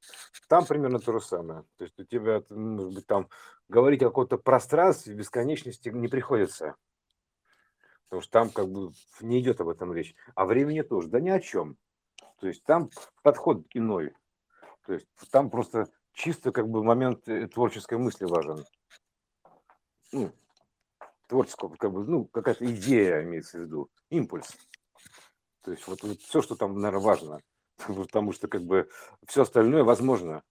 Там 0.48 0.66
примерно 0.66 0.98
то 0.98 1.12
же 1.12 1.20
самое. 1.20 1.64
То 1.76 1.84
есть 1.84 1.98
у 1.98 2.04
тебя, 2.04 2.42
может 2.50 2.94
быть, 2.94 3.06
там 3.06 3.28
говорить 3.68 4.02
о 4.02 4.06
каком-то 4.06 4.38
пространстве 4.38 5.14
бесконечности 5.14 5.88
не 5.90 6.08
приходится. 6.08 6.76
Потому 8.08 8.22
что 8.22 8.32
там 8.32 8.50
как 8.50 8.68
бы 8.68 8.92
не 9.20 9.40
идет 9.40 9.60
об 9.60 9.68
этом 9.68 9.92
речь. 9.92 10.14
А 10.34 10.44
времени 10.44 10.82
тоже. 10.82 11.08
Да 11.08 11.20
ни 11.20 11.30
о 11.30 11.38
чем. 11.40 11.76
То 12.40 12.48
есть 12.48 12.64
там 12.64 12.90
подход 13.22 13.64
иной. 13.74 14.14
То 14.86 14.94
есть 14.94 15.06
там 15.30 15.50
просто 15.50 15.86
чисто 16.12 16.50
как 16.50 16.68
бы 16.68 16.82
момент 16.82 17.28
э, 17.28 17.46
творческой 17.46 17.98
мысли 17.98 18.24
важен. 18.24 18.64
Ну, 20.10 20.32
творческого, 21.30 21.74
как 21.76 21.92
бы, 21.92 22.04
ну, 22.04 22.24
какая-то 22.26 22.66
идея 22.66 23.22
имеется 23.22 23.58
в 23.58 23.62
виду, 23.62 23.88
импульс. 24.10 24.52
То 25.62 25.70
есть 25.70 25.86
вот, 25.86 26.02
вот 26.02 26.20
все, 26.20 26.42
что 26.42 26.56
там, 26.56 26.74
наверное, 26.74 27.04
важно, 27.04 27.40
потому 27.86 28.32
что 28.32 28.48
как 28.48 28.62
бы 28.62 28.88
все 29.26 29.42
остальное 29.42 29.84
возможно. 29.84 30.42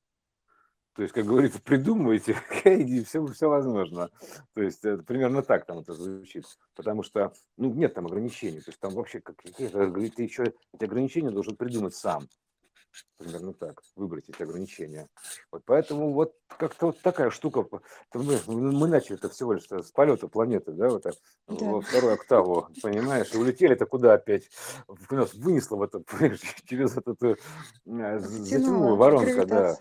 То 0.96 1.04
есть, 1.04 1.14
как 1.14 1.26
говорится, 1.26 1.62
придумывайте, 1.62 2.38
и 2.66 3.04
все, 3.04 3.26
все 3.28 3.50
возможно. 3.50 4.10
То 4.54 4.62
есть, 4.62 4.84
это 4.84 5.04
примерно 5.04 5.44
так 5.44 5.66
там 5.66 5.80
это 5.80 5.94
звучит. 5.94 6.46
Потому 6.76 7.04
что, 7.04 7.34
ну, 7.58 7.74
нет 7.74 7.94
там 7.94 8.08
ограничений. 8.08 8.60
То 8.60 8.72
есть, 8.72 8.80
там 8.80 8.94
вообще 8.94 9.22
какие-то, 9.22 9.92
ты 9.92 10.24
еще 10.24 10.54
эти 10.74 10.84
ограничения 10.84 11.32
должен 11.32 11.56
придумать 11.56 11.96
сам 11.96 12.28
примерно 13.18 13.54
так, 13.54 13.82
выбрать 13.96 14.30
эти 14.30 14.42
ограничения. 14.42 15.10
Вот 15.52 15.64
поэтому 15.66 16.14
вот 16.14 16.34
как-то 16.48 16.88
вот 16.88 17.02
такая 17.02 17.30
штука. 17.30 17.68
Мы, 18.14 18.40
мы 18.48 18.88
начали 18.88 19.18
это 19.18 19.30
всего 19.30 19.54
лишь 19.54 19.66
с 19.70 19.92
полета 19.92 20.28
планеты, 20.28 20.72
да, 20.72 20.90
вот, 20.90 21.04
да. 21.04 21.12
во 21.48 21.82
вторую 21.82 22.14
октаву, 22.14 22.68
понимаешь, 22.82 23.34
и 23.34 23.38
улетели-то 23.38 23.86
куда 23.86 24.14
опять? 24.14 24.50
Нас 25.10 25.34
вынесло 25.34 25.78
в 25.78 25.84
это, 25.84 26.04
через 26.66 26.98
этот, 26.98 27.22
э, 27.24 27.36
затянула 27.86 28.96
воронка, 28.96 29.46
да. 29.46 29.78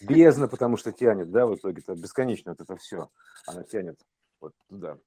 Бездна, 0.00 0.48
потому 0.48 0.76
что 0.76 0.92
тянет, 0.92 1.30
да, 1.30 1.46
в 1.46 1.56
итоге 1.56 1.82
это 1.86 1.94
бесконечно 1.94 2.52
вот 2.52 2.60
это 2.60 2.76
все, 2.76 3.08
она 3.46 3.64
тянет 3.64 3.98
вот 4.40 4.54
туда 4.68 4.98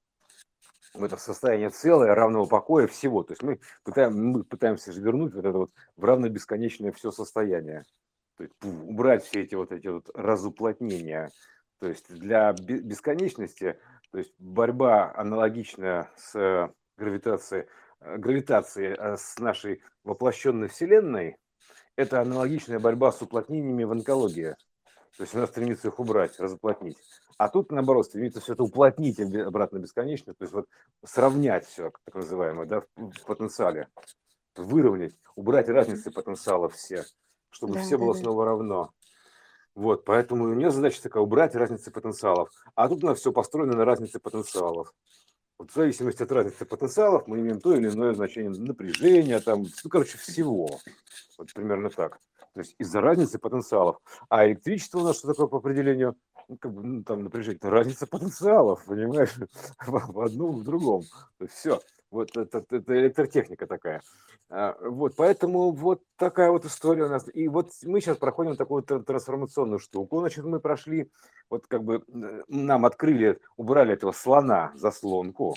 это 0.94 1.18
состояние 1.18 1.70
целое, 1.70 2.14
равного 2.16 2.46
покоя 2.46 2.88
всего. 2.88 3.24
То 3.24 3.34
есть 3.34 3.44
мы, 3.44 3.60
пытаем, 3.84 4.32
мы 4.32 4.44
пытаемся 4.44 4.92
же 4.92 5.02
вернуть 5.02 5.34
вот 5.34 5.46
это 5.46 5.58
вот 5.58 5.72
в 5.96 6.04
равнобесконечное 6.04 6.92
все 6.92 7.12
состояние. 7.12 7.84
То 8.38 8.44
есть 8.44 8.56
убрать 8.64 9.24
все 9.24 9.42
эти 9.42 9.56
вот 9.56 9.72
эти 9.72 9.88
вот 9.88 10.10
разуплотнения. 10.16 11.32
То 11.80 11.88
есть 11.88 12.14
для 12.14 12.54
бесконечности, 12.54 13.80
то 14.12 14.18
есть 14.18 14.34
борьба 14.40 15.14
аналогичная 15.16 16.10
с 16.16 16.72
гравитацией, 16.98 17.68
гравитацией 18.00 18.94
а 18.94 19.18
с 19.18 19.40
нашей 19.40 19.82
воплощенной 20.04 20.68
Вселенной, 20.68 21.38
это 21.96 22.22
аналогичная 22.22 22.80
борьба 22.80 23.12
с 23.12 23.22
уплотнениями 23.22 23.84
в 23.84 23.92
онкологии. 23.92 24.56
То 25.22 25.26
есть 25.26 25.36
она 25.36 25.46
стремится 25.46 25.90
их 25.90 26.00
убрать, 26.00 26.40
разуплотнить. 26.40 26.98
А 27.38 27.48
тут, 27.48 27.72
наоборот, 27.72 28.08
стремится 28.08 28.42
все 28.42 28.54
это 28.54 28.64
уплотнить 28.64 29.20
обратно 29.20 29.78
бесконечно, 29.78 30.34
то 30.34 30.44
есть 30.44 30.52
вот 30.52 30.66
сравнять 31.06 31.68
все, 31.68 31.92
так 32.06 32.16
называемое, 32.16 32.66
да, 32.66 32.82
в 32.96 33.26
потенциале, 33.28 33.88
выровнять, 34.56 35.14
убрать 35.36 35.70
разницы 35.70 36.10
потенциалов 36.10 36.74
все, 36.74 37.06
чтобы 37.52 37.76
да, 37.76 37.82
все 37.82 38.00
да, 38.00 38.04
было 38.04 38.16
да. 38.16 38.20
снова 38.20 38.46
равно. 38.46 38.90
Вот, 39.76 40.06
поэтому 40.06 40.46
у 40.46 40.56
нее 40.56 40.72
задача 40.72 41.04
такая, 41.04 41.22
убрать 41.22 41.54
разницы 41.54 41.92
потенциалов. 41.92 42.50
А 42.74 42.90
тут 42.90 43.04
у 43.04 43.06
нас 43.06 43.20
все 43.20 43.32
построено 43.32 43.76
на 43.76 43.86
разнице 43.86 44.20
потенциалов. 44.20 44.92
Вот 45.62 45.69
в 45.69 45.76
зависимости 45.76 46.24
от 46.24 46.32
разницы 46.32 46.65
потенциалов 46.65 47.28
мы 47.28 47.38
имеем 47.38 47.62
то 47.62 47.76
или 47.76 47.88
иное 47.88 48.15
значение 48.15 48.50
напряжения, 48.50 49.39
там, 49.39 49.62
ну, 49.84 49.89
короче, 49.91 50.17
всего. 50.17 50.80
Вот 51.38 51.54
примерно 51.54 51.91
так. 51.91 52.19
То 52.56 52.62
есть 52.62 52.74
из-за 52.80 53.00
разницы 53.00 53.38
потенциалов. 53.38 53.97
А 54.28 54.47
электричество 54.47 54.97
у 54.97 55.04
нас 55.04 55.19
что 55.19 55.28
такое 55.28 55.45
по 55.45 55.60
определению? 55.60 56.17
ну, 56.47 56.58
как 56.58 56.74
бы, 56.74 56.84
ну, 56.84 57.04
там 57.04 57.24
напряжение, 57.24 57.60
разница 57.62 58.08
потенциалов, 58.08 58.84
понимаешь, 58.86 59.36
в 59.86 60.19
одном, 60.19 60.58
в 60.58 60.63
другом. 60.63 61.04
То 61.38 61.45
есть 61.45 61.54
все, 61.54 61.80
вот 62.12 62.36
это, 62.36 62.63
это 62.69 63.00
электротехника 63.00 63.65
такая. 63.65 64.02
А, 64.50 64.76
вот, 64.82 65.15
поэтому 65.15 65.71
вот 65.71 66.02
такая 66.17 66.52
вот 66.52 66.65
история 66.65 67.06
у 67.06 67.10
нас. 67.10 67.26
И 67.34 67.47
вот 67.47 67.71
мы 67.84 68.02
сейчас 68.02 68.17
проходим 68.17 68.56
такую 68.58 68.84
трансформационную 68.84 69.80
штуку. 69.80 70.19
Значит, 70.19 70.43
мы 70.43 70.60
прошли, 70.60 71.10
вот 71.50 71.67
как 71.67 71.84
бы 71.84 72.04
нам 72.47 72.86
открыли, 72.86 73.39
убрали 73.56 73.93
этого 73.93 74.12
слона, 74.12 74.71
заслонку, 74.76 75.56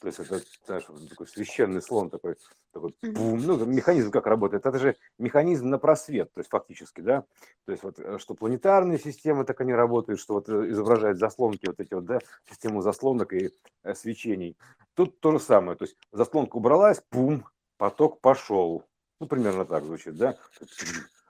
то 0.00 0.08
есть 0.08 0.18
это 0.18 0.40
знаешь, 0.66 0.84
такой 1.08 1.26
священный 1.26 1.80
слон 1.80 2.10
такой, 2.10 2.36
такой 2.72 2.94
бум, 3.02 3.40
ну, 3.40 3.64
механизм 3.64 4.10
как 4.10 4.26
работает? 4.26 4.66
Это 4.66 4.78
же 4.78 4.96
механизм 5.18 5.68
на 5.68 5.78
просвет, 5.78 6.32
то 6.32 6.40
есть 6.40 6.50
фактически, 6.50 7.00
да, 7.00 7.24
то 7.64 7.72
есть 7.72 7.82
вот 7.82 7.98
э, 7.98 8.18
что 8.18 8.34
планетарные 8.34 8.98
системы 8.98 9.44
так 9.44 9.60
они 9.60 9.72
работают, 9.72 10.20
что 10.20 10.34
вот 10.34 10.48
э, 10.48 10.70
изображают 10.70 11.18
заслонки 11.18 11.66
вот 11.66 11.80
эти 11.80 11.94
вот, 11.94 12.04
да, 12.04 12.18
систему 12.48 12.82
заслонок 12.82 13.32
и 13.32 13.50
э, 13.82 13.94
свечений. 13.94 14.56
Тут 14.94 15.20
то 15.20 15.32
же 15.32 15.40
самое, 15.40 15.76
то 15.76 15.84
есть 15.84 15.96
заслонка 16.12 16.56
убралась, 16.56 17.02
бум, 17.10 17.46
поток 17.76 18.20
пошел. 18.20 18.84
Ну, 19.20 19.26
примерно 19.26 19.64
так 19.64 19.84
звучит, 19.84 20.16
да? 20.16 20.36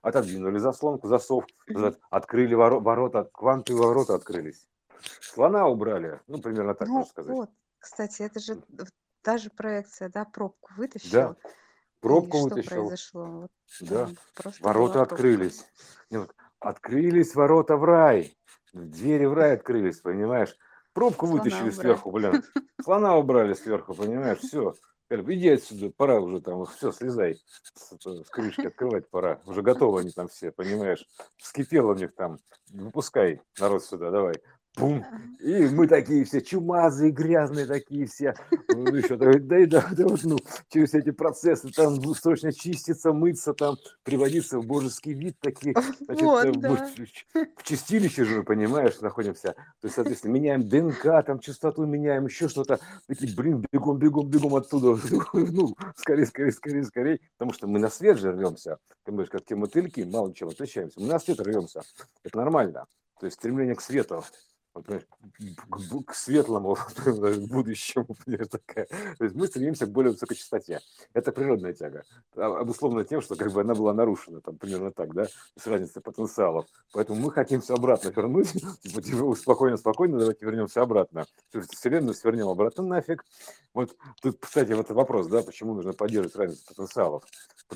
Отодвинули 0.03 0.59
заслонку, 0.59 1.07
засов, 1.07 1.46
открыли 2.11 2.55
ворота, 2.55 3.29
квантовые 3.33 3.87
ворота 3.87 4.14
открылись. 4.14 4.66
Слона 5.20 5.66
убрали, 5.66 6.20
ну, 6.27 6.38
примерно 6.38 6.74
так 6.74 6.88
ну, 6.88 6.94
можно 6.94 7.11
сказать. 7.11 7.33
Вот, 7.33 7.50
кстати, 7.84 8.22
это 8.22 8.40
же 8.40 8.62
та 9.22 9.36
же 9.36 9.50
проекция, 9.50 10.08
да, 10.08 10.24
пробку 10.24 10.70
вытащил. 10.76 11.10
Да, 11.12 11.36
пробку 12.00 12.38
и 12.38 12.42
вытащил. 12.42 12.62
что 12.62 12.74
произошло? 12.74 13.24
Вот, 13.26 13.50
да, 13.82 14.08
ворота 14.60 15.02
открылись. 15.02 15.66
Нет, 16.10 16.30
открылись 16.60 17.34
ворота 17.34 17.76
в 17.76 17.84
рай. 17.84 18.36
Двери 18.72 19.26
в 19.26 19.34
рай 19.34 19.54
открылись, 19.54 20.00
понимаешь? 20.00 20.56
Пробку 20.94 21.26
Слона 21.26 21.42
вытащили 21.42 21.60
убрали. 21.68 21.80
сверху, 21.80 22.10
блин. 22.10 22.42
Слона 22.82 23.16
убрали 23.16 23.54
сверху, 23.54 23.94
понимаешь? 23.94 24.38
Все. 24.38 24.74
Иди 25.10 25.50
отсюда, 25.50 25.92
пора 25.94 26.18
уже 26.20 26.40
там, 26.40 26.64
все, 26.64 26.90
слезай 26.90 27.38
с, 27.74 27.94
с 28.00 28.30
крышки, 28.30 28.66
открывать 28.66 29.08
пора. 29.10 29.40
Уже 29.44 29.60
готовы 29.60 30.00
они 30.00 30.10
там 30.10 30.28
все, 30.28 30.50
понимаешь? 30.50 31.06
Вскипело 31.36 31.92
у 31.92 31.94
них 31.94 32.14
там. 32.14 32.38
Выпускай 32.70 33.42
народ 33.60 33.84
сюда, 33.84 34.10
давай. 34.10 34.34
Пум. 34.74 35.04
И 35.38 35.66
мы 35.68 35.87
такие 35.87 36.24
все 36.24 36.40
чумазые, 36.40 37.12
грязные 37.12 37.66
такие 37.66 38.06
все. 38.06 38.34
Ну, 38.68 38.94
еще, 38.94 39.16
да, 39.16 39.32
да, 39.34 39.66
да, 39.66 39.88
да, 39.92 40.06
вот, 40.06 40.24
ну, 40.24 40.38
через 40.68 40.94
эти 40.94 41.10
процессы 41.10 41.68
там 41.68 42.02
срочно 42.14 42.52
чиститься, 42.52 43.12
мыться, 43.12 43.52
там, 43.52 43.76
приводиться 44.02 44.58
в 44.58 44.66
божеский 44.66 45.12
вид 45.12 45.37
такие. 45.40 45.74
Значит, 46.00 46.22
вот, 46.22 46.60
да. 46.60 46.74
в, 46.74 47.60
в 47.60 47.62
чистилище 47.62 48.24
же, 48.24 48.42
понимаешь, 48.42 49.00
находимся. 49.00 49.52
То 49.80 49.84
есть, 49.84 49.94
соответственно, 49.94 50.32
меняем 50.32 50.68
ДНК, 50.68 51.24
там, 51.24 51.38
частоту 51.38 51.84
меняем, 51.84 52.26
еще 52.26 52.48
что-то. 52.48 52.80
Такие, 53.06 53.32
блин, 53.37 53.64
бегом, 53.70 53.98
бегом, 53.98 54.28
бегом 54.28 54.54
оттуда. 54.56 54.98
Ну, 55.34 55.76
скорее, 55.96 56.26
скорее, 56.26 56.52
скорее, 56.52 56.84
скорее. 56.84 57.20
Потому 57.37 57.52
что 57.52 57.66
мы 57.68 57.78
на 57.78 57.90
свет 57.90 58.18
же 58.18 58.32
рвемся. 58.32 58.78
Ты 59.04 59.12
говоришь, 59.12 59.30
как 59.30 59.44
те 59.44 59.54
мотыльки, 59.54 60.00
мало 60.00 60.34
чем 60.34 60.48
отличаемся. 60.48 61.00
Мы 61.00 61.06
на 61.06 61.18
свет 61.18 61.38
рвемся. 61.40 61.82
Это 62.24 62.38
нормально. 62.38 62.87
То 63.20 63.26
есть 63.26 63.37
стремление 63.37 63.74
к 63.74 63.80
свету 63.80 64.24
к, 64.82 66.04
к 66.06 66.14
светлому 66.14 66.76
будущему, 67.48 68.16
такая. 68.50 68.87
То 69.18 69.24
есть 69.24 69.34
мы 69.34 69.46
стремимся 69.46 69.87
к 69.87 69.90
более 69.90 70.12
высокой 70.12 70.37
частоте. 70.37 70.80
Это 71.12 71.32
природная 71.32 71.72
тяга, 71.72 72.04
а, 72.37 72.60
обусловлена 72.60 73.04
тем, 73.04 73.20
что 73.22 73.37
как 73.37 73.52
бы 73.52 73.60
она 73.60 73.74
была 73.74 73.94
нарушена, 73.94 74.40
там 74.40 74.56
примерно 74.56 74.90
так, 74.90 75.14
да, 75.14 75.26
с 75.56 75.66
разницей 75.66 76.02
потенциалов. 76.02 76.66
Поэтому 76.92 77.20
мы 77.20 77.30
хотим 77.30 77.60
все 77.60 77.74
обратно 77.74 78.08
вернуть, 78.08 78.52
типа, 78.82 79.02
типа, 79.02 79.34
спокойно, 79.34 79.76
спокойно, 79.76 80.18
давайте 80.18 80.44
вернемся 80.44 80.82
обратно. 80.82 81.26
Вселенную 81.70 82.14
свернем 82.14 82.48
обратно 82.48 82.84
нафиг. 82.84 83.24
Вот 83.72 83.96
тут, 84.22 84.38
кстати, 84.40 84.72
вот 84.72 84.90
вопрос, 84.90 85.28
да, 85.28 85.42
почему 85.42 85.74
нужно 85.74 85.92
поддерживать 85.92 86.37
разницу 86.37 86.64
потенциалов. 86.66 87.24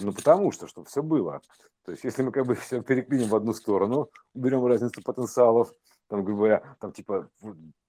Ну, 0.00 0.12
потому 0.12 0.52
что, 0.52 0.66
чтобы 0.66 0.86
все 0.86 1.02
было. 1.02 1.40
То 1.84 1.92
есть, 1.92 2.04
если 2.04 2.22
мы 2.22 2.32
как 2.32 2.44
бы 2.44 2.54
все 2.54 2.82
переклиним 2.82 3.28
в 3.28 3.34
одну 3.34 3.54
сторону, 3.54 4.10
уберем 4.34 4.66
разницу 4.66 5.00
потенциалов, 5.02 5.72
там, 6.08 6.24
грубо 6.24 6.38
говоря, 6.38 6.76
там 6.80 6.92
типа, 6.92 7.30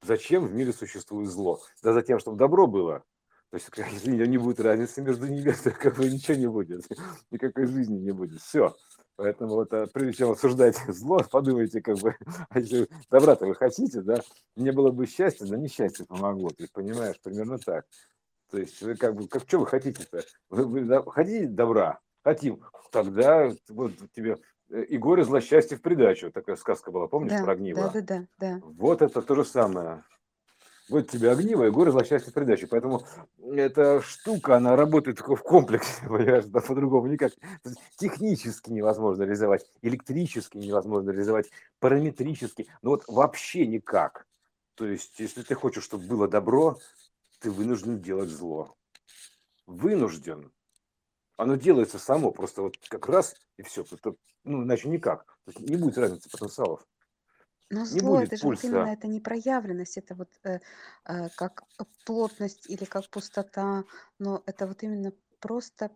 зачем 0.02 0.46
в 0.46 0.54
мире 0.54 0.74
существует 0.74 1.30
зло? 1.30 1.62
Да 1.82 1.94
за 1.94 2.02
тем, 2.02 2.20
чтобы 2.20 2.38
добро 2.38 2.68
было. 2.68 3.04
То 3.50 3.56
есть, 3.56 3.70
если 3.94 4.26
не 4.28 4.38
будет 4.38 4.60
разницы 4.60 5.02
между 5.02 5.28
то 5.28 5.72
как 5.80 5.96
бы 5.98 6.10
ничего 6.10 6.38
не 6.38 6.48
будет, 6.48 6.86
никакой 7.32 7.66
жизни 7.66 7.98
не 7.98 8.12
будет. 8.12 8.42
Все. 8.42 8.76
Поэтому 9.16 9.56
вот 9.56 9.74
а, 9.74 9.88
прежде 9.88 10.20
чем 10.20 10.32
обсуждать 10.32 10.78
зло, 10.88 11.22
подумайте, 11.30 11.82
как 11.82 11.98
бы, 11.98 12.16
а 12.50 12.60
если 12.60 12.88
добра-то 13.10 13.48
вы 13.48 13.56
хотите, 13.56 14.02
да, 14.02 14.22
не 14.56 14.72
было 14.72 14.92
бы 14.92 15.08
счастья, 15.08 15.46
да 15.46 15.58
несчастье 15.58 16.06
помогло. 16.06 16.50
Ты 16.50 16.68
понимаешь, 16.72 17.20
примерно 17.22 17.58
так. 17.58 17.86
То 18.52 18.58
есть 18.58 18.82
вы 18.82 18.96
как 18.96 19.16
бы, 19.16 19.28
как 19.28 19.44
что 19.44 19.60
вы 19.60 19.68
хотите-то? 19.68 20.24
Вы, 20.50 20.66
вы 20.66 21.12
хотите 21.12 21.48
добра? 21.48 22.00
Хотим. 22.24 22.62
Тогда 22.92 23.52
вот 23.70 23.94
тебе 24.14 24.38
Э, 24.38 24.59
и 24.70 24.98
горе, 24.98 25.24
зло, 25.24 25.40
счастье 25.40 25.78
в 25.78 25.82
придачу. 25.82 26.32
Такая 26.32 26.56
сказка 26.56 26.92
была, 26.92 27.08
помнишь, 27.08 27.34
да, 27.34 27.44
про 27.44 27.54
огниво? 27.54 27.92
Да, 27.94 28.02
да, 28.02 28.02
да, 28.02 28.28
да. 28.40 28.60
Вот 28.64 29.02
это 29.02 29.22
то 29.22 29.36
же 29.36 29.44
самое. 29.46 30.04
Вот 30.90 31.08
тебе 31.08 31.30
огниво 31.32 31.68
и 31.68 31.70
горе, 31.70 31.92
зло, 31.92 32.04
счастье 32.04 32.32
в 32.32 32.34
придачу. 32.34 32.68
Поэтому 32.68 33.06
эта 33.38 34.02
штука, 34.02 34.58
она 34.58 34.76
работает 34.76 35.18
только 35.18 35.36
в 35.36 35.44
комплексе, 35.44 36.02
понимаешь, 36.08 36.46
да, 36.46 36.62
по-другому 36.62 37.08
никак. 37.08 37.34
Технически 37.98 38.72
невозможно 38.72 39.24
реализовать, 39.24 39.66
электрически 39.82 40.58
невозможно 40.58 41.12
реализовать, 41.12 41.50
параметрически, 41.80 42.68
ну 42.82 42.92
вот 42.92 43.04
вообще 43.08 43.68
никак. 43.68 44.26
То 44.76 44.86
есть, 44.88 45.20
если 45.20 45.44
ты 45.44 45.56
хочешь, 45.56 45.84
чтобы 45.84 46.06
было 46.06 46.28
добро, 46.28 46.78
ты 47.40 47.52
вынужден 47.52 48.02
делать 48.02 48.30
зло. 48.30 48.76
Вынужден. 49.68 50.52
Оно 51.40 51.56
делается 51.56 52.00
само, 52.00 52.32
просто 52.32 52.62
вот 52.62 52.76
как 52.90 53.08
раз 53.08 53.34
и 53.56 53.64
все. 53.64 53.86
Ну, 54.44 54.64
иначе 54.64 54.90
никак. 54.90 55.26
не 55.58 55.78
будет 55.78 55.98
разницы 55.98 56.30
потенциалов. 56.30 56.86
Но 57.70 57.82
не 57.82 57.86
зло 57.86 58.18
будет 58.18 58.34
это 58.34 58.38
же 58.38 58.48
вот 58.48 58.62
именно 58.62 58.92
это 58.92 59.08
не 59.08 59.22
проявленность, 59.22 59.98
это 59.98 60.16
вот 60.16 60.30
э, 60.44 60.60
э, 61.06 61.30
как 61.38 61.64
плотность 62.06 62.70
или 62.70 62.84
как 62.84 63.10
пустота, 63.10 63.86
но 64.18 64.44
это 64.48 64.68
вот 64.68 64.84
именно 64.84 65.14
просто 65.40 65.92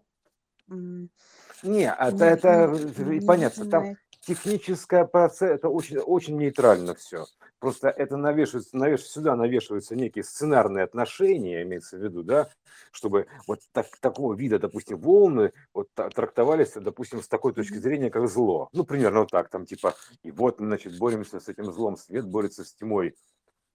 не, 1.62 1.94
это, 1.94 2.26
это 2.26 3.26
понятно, 3.28 3.70
там 3.70 3.98
техническая 4.26 5.06
процесс, 5.06 5.52
это 5.52 5.70
очень, 5.70 5.98
очень 5.98 6.38
нейтрально 6.38 6.96
все. 6.96 7.26
Просто 7.60 7.90
это 7.90 8.18
навешивается, 8.18 8.76
навешивается, 8.76 9.14
сюда 9.14 9.36
навешиваются 9.36 9.96
некие 9.96 10.24
сценарные 10.24 10.84
отношения, 10.84 11.64
имеется 11.64 11.98
в 11.98 12.04
виду, 12.04 12.24
да, 12.24 12.50
чтобы 12.92 13.28
вот 13.48 13.60
так, 13.72 13.88
такого 14.00 14.34
вида, 14.34 14.60
допустим, 14.60 14.98
волны 14.98 15.52
вот 15.74 15.90
трактовались, 15.94 16.74
допустим, 16.76 17.22
с 17.22 17.28
такой 17.28 17.54
точки 17.54 17.76
зрения, 17.76 18.10
как 18.10 18.28
зло. 18.28 18.70
Ну, 18.74 18.84
примерно 18.84 19.22
вот 19.22 19.32
так, 19.32 19.50
там 19.50 19.66
типа, 19.66 19.96
и 20.24 20.32
вот, 20.32 20.58
значит, 20.60 20.98
боремся 20.98 21.40
с 21.40 21.50
этим 21.50 21.72
злом, 21.72 21.98
свет 21.98 22.26
борется 22.26 22.64
с 22.64 22.74
тьмой. 22.74 23.16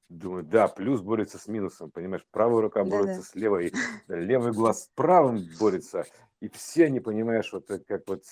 Думаю, 0.09 0.43
да, 0.43 0.69
плюс 0.69 1.03
борется 1.03 1.39
с 1.39 1.49
минусом, 1.49 1.91
понимаешь, 1.91 2.27
правая 2.31 2.63
рука 2.63 2.83
борется 2.83 3.21
да. 3.21 3.23
с 3.23 3.35
левой, 3.35 3.75
левый 4.09 4.53
глаз 4.53 4.85
с 4.85 4.91
правым 4.95 5.47
борется, 5.61 6.07
и 6.41 6.49
все 6.49 6.87
они, 6.87 7.01
понимаешь, 7.01 7.53
вот 7.53 7.67
как 7.87 8.03
вот 8.07 8.25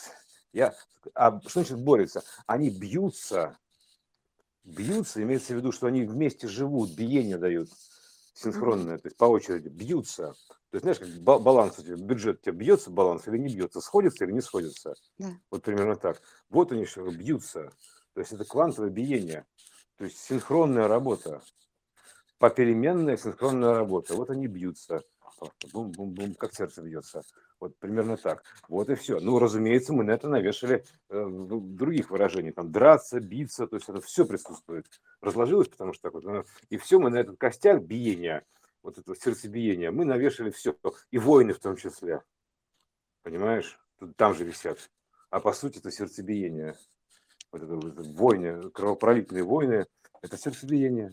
я, 0.56 0.74
а 1.14 1.38
что 1.42 1.60
значит 1.60 1.78
борются? 1.78 2.24
Они 2.46 2.70
бьются, 2.70 3.58
бьются, 4.64 5.22
имеется 5.22 5.52
в 5.52 5.56
виду, 5.56 5.70
что 5.70 5.86
они 5.86 6.02
вместе 6.04 6.48
живут, 6.48 6.92
биение 6.92 7.36
дают 7.36 7.68
синхронное, 8.32 8.96
то 8.96 9.06
есть 9.08 9.18
по 9.18 9.26
очереди 9.26 9.68
бьются. 9.68 10.34
То 10.70 10.78
есть, 10.78 10.82
знаешь, 10.82 10.98
как 10.98 11.08
баланс 11.20 11.78
у 11.78 11.82
тебя, 11.82 11.96
бюджет 11.96 12.40
у 12.40 12.42
тебя 12.42 12.52
бьется 12.52 12.90
баланс 12.90 13.28
или 13.28 13.36
не 13.36 13.54
бьется, 13.54 13.82
сходится 13.82 14.24
или 14.24 14.32
не 14.32 14.40
сходится. 14.40 14.94
Да. 15.18 15.28
Вот 15.50 15.62
примерно 15.62 15.96
так. 15.96 16.22
Вот 16.48 16.72
они 16.72 16.86
что 16.86 17.08
бьются. 17.10 17.70
То 18.14 18.20
есть 18.20 18.32
это 18.32 18.44
квантовое 18.46 18.90
биение. 18.90 19.46
То 19.98 20.04
есть 20.04 20.18
синхронная 20.18 20.88
работа. 20.88 21.42
Попеременная 22.38 23.18
синхронная 23.18 23.74
работа. 23.74 24.14
Вот 24.14 24.30
они 24.30 24.46
бьются. 24.46 25.02
Бум-бум-бум, 25.72 26.34
как 26.34 26.54
сердце 26.54 26.82
бьется. 26.82 27.22
Вот 27.60 27.76
примерно 27.78 28.16
так. 28.16 28.44
Вот 28.68 28.88
и 28.90 28.94
все. 28.94 29.20
Ну, 29.20 29.38
разумеется, 29.38 29.92
мы 29.92 30.04
на 30.04 30.12
это 30.12 30.28
навешали 30.28 30.84
э, 31.08 31.26
других 31.28 32.10
выражений. 32.10 32.52
Там 32.52 32.72
драться, 32.72 33.20
биться, 33.20 33.66
то 33.66 33.76
есть 33.76 33.88
это 33.88 34.00
все 34.00 34.24
присутствует. 34.26 34.86
Разложилось, 35.20 35.68
потому 35.68 35.92
что 35.92 36.02
так 36.02 36.14
вот. 36.14 36.24
Ну, 36.24 36.44
и 36.68 36.76
все 36.76 36.98
мы 36.98 37.10
на 37.10 37.16
этот 37.18 37.38
костяк 37.38 37.82
биения, 37.82 38.44
вот 38.82 38.98
этого 38.98 39.16
сердцебиения, 39.16 39.90
мы 39.90 40.04
навешали 40.04 40.50
все. 40.50 40.76
И 41.10 41.18
войны 41.18 41.52
в 41.52 41.60
том 41.60 41.76
числе. 41.76 42.22
Понимаешь? 43.22 43.78
Тут, 43.98 44.16
там 44.16 44.34
же 44.34 44.44
висят. 44.44 44.90
А 45.30 45.40
по 45.40 45.52
сути 45.52 45.78
это 45.78 45.90
сердцебиение. 45.90 46.76
Вот 47.52 47.62
это, 47.62 47.74
вот 47.74 47.98
это 47.98 48.02
войны, 48.02 48.70
кровопролитные 48.70 49.42
войны, 49.42 49.86
это 50.22 50.36
сердцебиение. 50.36 51.12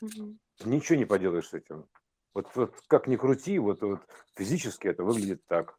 Угу. 0.00 0.36
Ничего 0.64 0.98
не 0.98 1.04
поделаешь 1.04 1.48
с 1.48 1.54
этим. 1.54 1.86
Вот, 2.34 2.48
вот 2.54 2.74
как 2.88 3.06
ни 3.06 3.16
крути, 3.16 3.58
вот, 3.58 3.82
вот 3.82 4.00
физически 4.36 4.88
это 4.88 5.04
выглядит 5.04 5.46
так. 5.46 5.76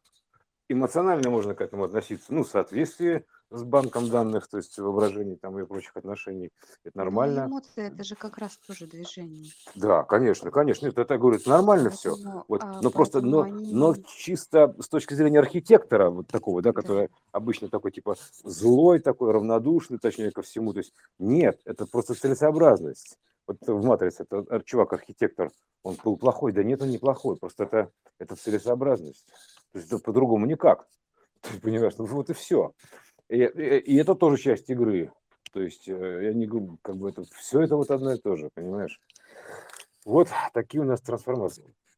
Эмоционально 0.68 1.30
можно 1.30 1.54
к 1.54 1.60
этому 1.60 1.84
относиться, 1.84 2.34
ну, 2.34 2.42
в 2.42 2.48
соответствии 2.48 3.24
с 3.50 3.62
банком 3.62 4.08
данных, 4.08 4.48
то 4.48 4.56
есть 4.56 4.76
воображений 4.78 5.36
там 5.36 5.56
и 5.58 5.64
прочих 5.64 5.96
отношений. 5.96 6.50
Это 6.82 6.98
ну, 6.98 7.04
нормально. 7.04 7.42
Ну, 7.44 7.50
эмоции 7.50 7.86
это 7.86 8.02
же 8.02 8.16
как 8.16 8.38
раз 8.38 8.56
тоже 8.66 8.86
движение. 8.86 9.52
Да, 9.76 10.02
конечно, 10.02 10.50
конечно. 10.50 10.88
Это, 10.88 11.02
это 11.02 11.18
говорит, 11.18 11.46
нормально 11.46 11.90
все. 11.90 12.16
Вот, 12.48 12.64
а, 12.64 12.80
но 12.82 12.90
просто, 12.90 13.20
но, 13.20 13.42
они... 13.42 13.72
но 13.72 13.94
чисто 13.94 14.74
с 14.80 14.88
точки 14.88 15.14
зрения 15.14 15.38
архитектора, 15.38 16.10
вот 16.10 16.26
такого, 16.26 16.62
да, 16.62 16.72
который 16.72 17.08
да. 17.08 17.14
обычно 17.32 17.68
такой 17.68 17.92
типа 17.92 18.16
злой, 18.42 18.98
такой 18.98 19.30
равнодушный, 19.30 19.98
точнее, 19.98 20.32
ко 20.32 20.42
всему. 20.42 20.72
То 20.72 20.78
есть 20.78 20.92
нет, 21.20 21.60
это 21.64 21.86
просто 21.86 22.14
целесообразность 22.14 23.18
вот 23.46 23.58
в 23.66 23.84
«Матрице» 23.84 24.24
это 24.28 24.62
чувак, 24.64 24.92
архитектор, 24.92 25.50
он 25.82 25.96
был 26.02 26.16
плохой, 26.16 26.52
да 26.52 26.62
нет, 26.62 26.82
он 26.82 26.90
не 26.90 26.98
плохой, 26.98 27.36
просто 27.36 27.64
это, 27.64 27.90
это 28.18 28.36
целесообразность. 28.36 29.24
То 29.72 29.78
есть 29.78 30.02
по-другому 30.02 30.46
никак. 30.46 30.86
Ты 31.42 31.60
понимаешь, 31.60 31.94
ну 31.98 32.06
вот 32.06 32.30
и 32.30 32.32
все. 32.32 32.72
И, 33.28 33.38
и, 33.38 33.78
и 33.78 33.96
это 33.96 34.14
тоже 34.14 34.36
часть 34.36 34.68
игры. 34.70 35.12
То 35.52 35.62
есть 35.62 35.88
э, 35.88 36.20
я 36.24 36.32
не 36.32 36.46
говорю, 36.46 36.78
как 36.82 36.96
бы 36.96 37.08
это 37.08 37.24
все 37.36 37.60
это 37.60 37.76
вот 37.76 37.90
одно 37.90 38.12
и 38.12 38.18
то 38.18 38.36
же, 38.36 38.50
понимаешь? 38.54 39.00
Вот 40.04 40.28
такие 40.52 40.82
у 40.82 40.86
нас 40.86 41.00
трансформации. 41.00 41.72